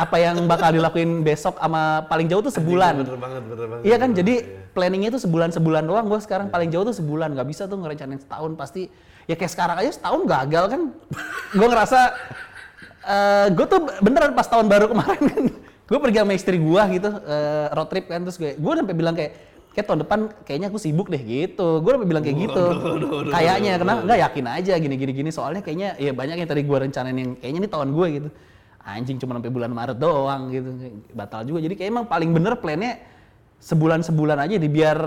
[0.00, 3.04] Apa yang bakal dilakuin besok sama paling jauh tuh sebulan.
[3.04, 3.84] Bener banget, bener banget.
[3.84, 4.34] Iya kan, jadi
[4.72, 6.08] planningnya tuh sebulan-sebulan doang.
[6.08, 8.88] Gue sekarang paling jauh tuh sebulan, nggak bisa tuh ngerencanain setahun pasti.
[9.28, 10.80] Ya kayak sekarang aja setahun gagal kan.
[11.50, 12.00] gue ngerasa,
[13.52, 17.66] gue tuh beneran pas tahun baru kemarin kan, gue pergi sama istri gue gitu, eh,
[17.74, 21.06] road trip kan, terus gue, gue sampai bilang kayak, kayak tahun depan kayaknya aku sibuk
[21.08, 21.78] deh gitu.
[21.80, 22.64] Gue sampai bilang kayak gitu.
[23.30, 24.00] Kayaknya, kenapa?
[24.02, 25.30] Nggak yakin aja gini-gini gini.
[25.30, 28.28] Soalnya kayaknya ya banyak yang tadi gue rencanain yang kayaknya ini tahun gue gitu.
[28.80, 30.68] Anjing cuma sampai bulan Maret doang gitu.
[31.12, 31.60] Batal juga.
[31.60, 32.98] Jadi kayak emang paling bener plannya
[33.60, 34.98] sebulan-sebulan aja di biar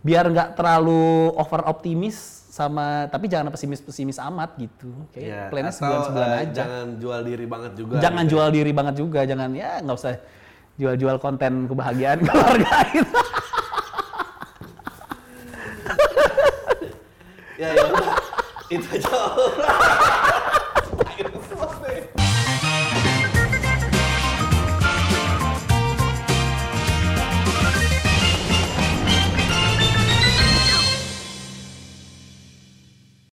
[0.00, 2.16] biar nggak terlalu over optimis
[2.50, 6.52] sama tapi jangan pesimis pesimis amat gitu kayak Ya, plannya atau, sebulan sebulan eh, aja
[6.58, 7.94] Jangan jual diri banget juga.
[8.02, 8.32] jangan gitu.
[8.34, 10.14] jual diri banget juga jangan ya nggak usah
[10.74, 13.12] jual-jual konten kebahagiaan keluarga gitu
[17.62, 18.80] 哎呦！
[18.80, 20.29] 太丑了。